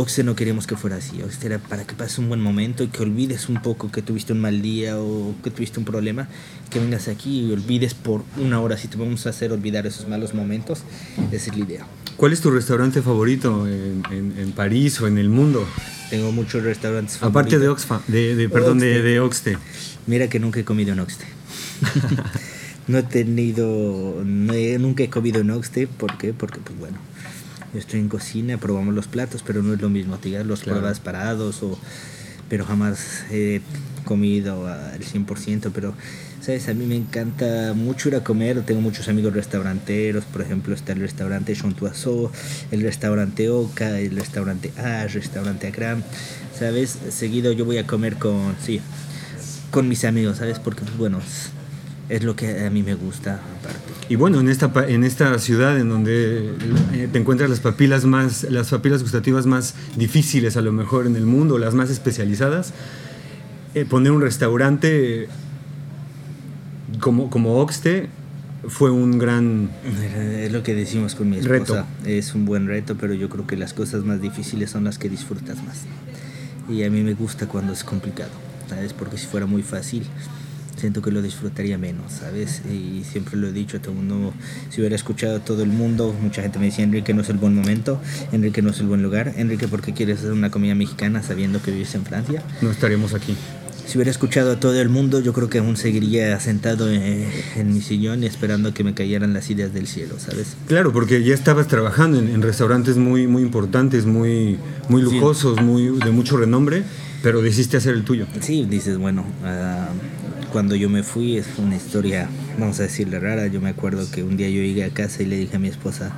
Oxe 0.00 0.24
no 0.24 0.34
queríamos 0.34 0.66
que 0.66 0.76
fuera 0.76 0.96
así. 0.96 1.20
Oxe 1.22 1.46
era 1.46 1.58
para 1.58 1.86
que 1.86 1.94
pases 1.94 2.18
un 2.18 2.28
buen 2.28 2.40
momento 2.40 2.82
y 2.82 2.88
que 2.88 3.02
olvides 3.02 3.50
un 3.50 3.60
poco 3.60 3.92
que 3.92 4.00
tuviste 4.00 4.32
un 4.32 4.40
mal 4.40 4.62
día 4.62 4.98
o 4.98 5.34
que 5.44 5.50
tuviste 5.50 5.78
un 5.78 5.84
problema. 5.84 6.26
Que 6.70 6.80
vengas 6.80 7.06
aquí 7.06 7.40
y 7.40 7.52
olvides 7.52 7.92
por 7.92 8.24
una 8.38 8.60
hora. 8.60 8.78
Si 8.78 8.88
te 8.88 8.96
vamos 8.96 9.26
a 9.26 9.30
hacer 9.30 9.52
olvidar 9.52 9.86
esos 9.86 10.08
malos 10.08 10.32
momentos, 10.32 10.84
esa 11.30 11.50
es 11.50 11.56
la 11.56 11.64
idea. 11.64 11.86
¿Cuál 12.16 12.32
es 12.32 12.40
tu 12.40 12.50
restaurante 12.50 13.02
favorito 13.02 13.66
en, 13.68 14.02
en, 14.10 14.52
París 14.52 14.98
o 15.02 15.06
en 15.06 15.18
el 15.18 15.28
mundo? 15.28 15.66
Tengo 16.08 16.32
muchos 16.32 16.62
restaurantes 16.62 17.18
favoritos. 17.18 17.40
Aparte 17.40 17.58
de 17.58 17.68
Oxfa, 17.68 18.00
de, 18.08 18.36
de 18.36 18.48
perdón, 18.48 18.78
De, 18.78 19.02
de 19.02 19.20
Oxte. 19.20 19.58
Mira 20.06 20.28
que 20.28 20.40
nunca 20.40 20.60
he 20.60 20.64
comido 20.64 20.94
en 20.94 21.00
Oxte. 21.00 21.26
no 22.88 22.98
he 22.98 23.02
tenido, 23.02 24.22
nunca 24.24 25.02
he 25.02 25.10
comido 25.10 25.40
en 25.40 25.50
Oxte. 25.50 25.86
¿Por 25.86 26.16
qué? 26.16 26.32
Porque, 26.32 26.58
pues 26.60 26.78
bueno, 26.78 26.98
yo 27.72 27.78
estoy 27.78 28.00
en 28.00 28.08
cocina, 28.08 28.58
probamos 28.58 28.94
los 28.94 29.06
platos, 29.06 29.42
pero 29.46 29.62
no 29.62 29.74
es 29.74 29.80
lo 29.80 29.88
mismo, 29.88 30.18
te 30.18 30.42
los 30.44 30.62
pruebas 30.62 31.00
parados 31.00 31.62
o 31.62 31.78
pero 32.48 32.66
jamás 32.66 33.24
he 33.30 33.62
comido 34.04 34.66
al 34.66 35.00
100%, 35.00 35.70
pero 35.72 35.94
sabes, 36.40 36.68
a 36.68 36.74
mí 36.74 36.84
me 36.84 36.96
encanta 36.96 37.74
mucho 37.74 38.08
ir 38.08 38.16
a 38.16 38.24
comer, 38.24 38.62
tengo 38.62 38.80
muchos 38.80 39.08
amigos 39.08 39.32
restauranteros, 39.32 40.24
por 40.24 40.42
ejemplo 40.42 40.74
está 40.74 40.92
el 40.92 41.00
restaurante 41.00 41.54
Chantoiseau, 41.54 42.30
el 42.72 42.82
restaurante 42.82 43.48
Oca, 43.50 44.00
el 44.00 44.16
restaurante 44.16 44.72
A, 44.78 45.04
el 45.04 45.12
restaurante 45.12 45.68
Akram, 45.68 46.02
sabes, 46.58 46.98
seguido 47.10 47.52
yo 47.52 47.64
voy 47.64 47.78
a 47.78 47.86
comer 47.86 48.16
con, 48.16 48.56
sí, 48.60 48.80
con 49.70 49.88
mis 49.88 50.04
amigos, 50.04 50.38
sabes, 50.38 50.58
porque 50.58 50.82
pues, 50.82 50.98
bueno, 50.98 51.20
es 52.10 52.24
lo 52.24 52.34
que 52.34 52.66
a 52.66 52.70
mí 52.70 52.82
me 52.82 52.94
gusta 52.94 53.34
aparte. 53.34 53.78
Y 54.08 54.16
bueno, 54.16 54.40
en 54.40 54.48
esta, 54.48 54.72
en 54.88 55.04
esta 55.04 55.38
ciudad 55.38 55.78
en 55.78 55.88
donde 55.88 56.50
eh, 56.92 57.08
te 57.10 57.18
encuentras 57.18 57.48
las 57.48 57.60
papilas 57.60 58.04
más, 58.04 58.42
las 58.44 58.70
papilas 58.70 59.02
gustativas 59.02 59.46
más 59.46 59.76
difíciles 59.96 60.56
a 60.56 60.60
lo 60.60 60.72
mejor 60.72 61.06
en 61.06 61.14
el 61.14 61.24
mundo, 61.24 61.56
las 61.58 61.74
más 61.74 61.88
especializadas, 61.88 62.74
eh, 63.74 63.84
poner 63.84 64.10
un 64.10 64.20
restaurante 64.20 65.28
como, 66.98 67.30
como 67.30 67.60
Oxte 67.60 68.08
fue 68.66 68.90
un 68.90 69.18
gran 69.18 69.70
es 69.84 70.52
lo 70.52 70.62
que 70.62 70.74
decimos 70.74 71.14
con 71.14 71.30
mi 71.30 71.38
esposa. 71.38 71.86
es 72.04 72.34
un 72.34 72.44
buen 72.44 72.66
reto 72.66 72.94
pero 73.00 73.14
yo 73.14 73.30
creo 73.30 73.46
que 73.46 73.56
las 73.56 73.72
cosas 73.72 74.04
más 74.04 74.20
difíciles 74.20 74.70
son 74.70 74.84
las 74.84 74.98
que 74.98 75.08
disfrutas 75.08 75.62
más. 75.62 75.84
Y 76.68 76.82
a 76.82 76.90
mí 76.90 77.02
me 77.02 77.14
gusta 77.14 77.46
cuando 77.46 77.72
es 77.72 77.84
complicado 77.84 78.30
sabes 78.68 78.92
porque 78.92 79.16
si 79.16 79.26
fuera 79.26 79.46
muy 79.46 79.62
fácil 79.62 80.04
siento 80.80 81.02
que 81.02 81.10
lo 81.10 81.22
disfrutaría 81.22 81.78
menos, 81.78 82.12
¿sabes? 82.12 82.62
Y 82.70 83.04
siempre 83.04 83.36
lo 83.36 83.48
he 83.48 83.52
dicho 83.52 83.76
a 83.76 83.80
todo 83.80 83.92
el 83.92 83.98
mundo, 83.98 84.32
si 84.70 84.80
hubiera 84.80 84.96
escuchado 84.96 85.36
a 85.36 85.40
todo 85.40 85.62
el 85.62 85.70
mundo, 85.70 86.14
mucha 86.20 86.42
gente 86.42 86.58
me 86.58 86.66
decía, 86.66 86.84
Enrique 86.84 87.14
no 87.14 87.22
es 87.22 87.28
el 87.28 87.36
buen 87.36 87.54
momento, 87.54 88.00
Enrique 88.32 88.62
no 88.62 88.70
es 88.70 88.80
el 88.80 88.86
buen 88.86 89.02
lugar, 89.02 89.34
Enrique, 89.36 89.68
¿por 89.68 89.82
qué 89.82 89.92
quieres 89.92 90.18
hacer 90.18 90.32
una 90.32 90.50
comida 90.50 90.74
mexicana 90.74 91.22
sabiendo 91.22 91.62
que 91.62 91.70
vives 91.70 91.94
en 91.94 92.04
Francia? 92.04 92.42
No 92.62 92.70
estaríamos 92.70 93.14
aquí. 93.14 93.36
Si 93.86 93.98
hubiera 93.98 94.12
escuchado 94.12 94.52
a 94.52 94.60
todo 94.60 94.80
el 94.80 94.88
mundo, 94.88 95.18
yo 95.18 95.32
creo 95.32 95.48
que 95.48 95.58
aún 95.58 95.76
seguiría 95.76 96.38
sentado 96.38 96.88
en, 96.88 97.26
mi 97.72 97.80
sillón 97.80 98.22
esperando 98.22 98.72
que 98.72 98.84
me 98.84 98.94
cayeran 98.94 99.32
las 99.32 99.50
ideas 99.50 99.74
del 99.74 99.88
cielo, 99.88 100.14
¿sabes? 100.18 100.56
Claro, 100.68 100.92
porque 100.92 101.24
ya 101.24 101.34
estabas 101.34 101.66
trabajando 101.66 102.20
en, 102.20 102.40
restaurantes 102.40 102.96
muy, 102.98 103.26
muy 103.26 103.42
importantes, 103.42 104.06
muy, 104.06 104.58
muy 104.88 105.02
lujosos, 105.02 105.60
muy, 105.60 105.86
de 105.98 106.10
mucho 106.12 106.36
renombre, 106.36 106.84
pero 107.20 107.42
decidiste 107.42 107.78
hacer 107.78 107.94
el 107.94 108.04
tuyo. 108.04 108.26
Sí, 108.40 108.64
dices, 108.64 108.96
bueno, 108.96 109.24
uh, 109.42 110.19
cuando 110.52 110.74
yo 110.74 110.88
me 110.88 111.02
fui 111.02 111.36
es 111.36 111.46
una 111.58 111.76
historia, 111.76 112.28
vamos 112.58 112.80
a 112.80 112.84
decirle 112.84 113.18
rara. 113.18 113.46
Yo 113.46 113.60
me 113.60 113.70
acuerdo 113.70 114.10
que 114.10 114.22
un 114.22 114.36
día 114.36 114.48
yo 114.48 114.62
llegué 114.62 114.84
a 114.84 114.90
casa 114.90 115.22
y 115.22 115.26
le 115.26 115.36
dije 115.36 115.56
a 115.56 115.58
mi 115.58 115.68
esposa, 115.68 116.12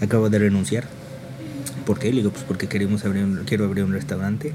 acabo 0.00 0.30
de 0.30 0.38
renunciar. 0.38 0.84
¿Por 1.86 1.98
qué? 1.98 2.10
Le 2.10 2.18
digo, 2.18 2.30
pues 2.30 2.44
porque 2.44 2.66
queremos 2.66 3.04
abrir 3.04 3.42
quiero 3.46 3.64
abrir 3.66 3.84
un 3.84 3.92
restaurante, 3.92 4.52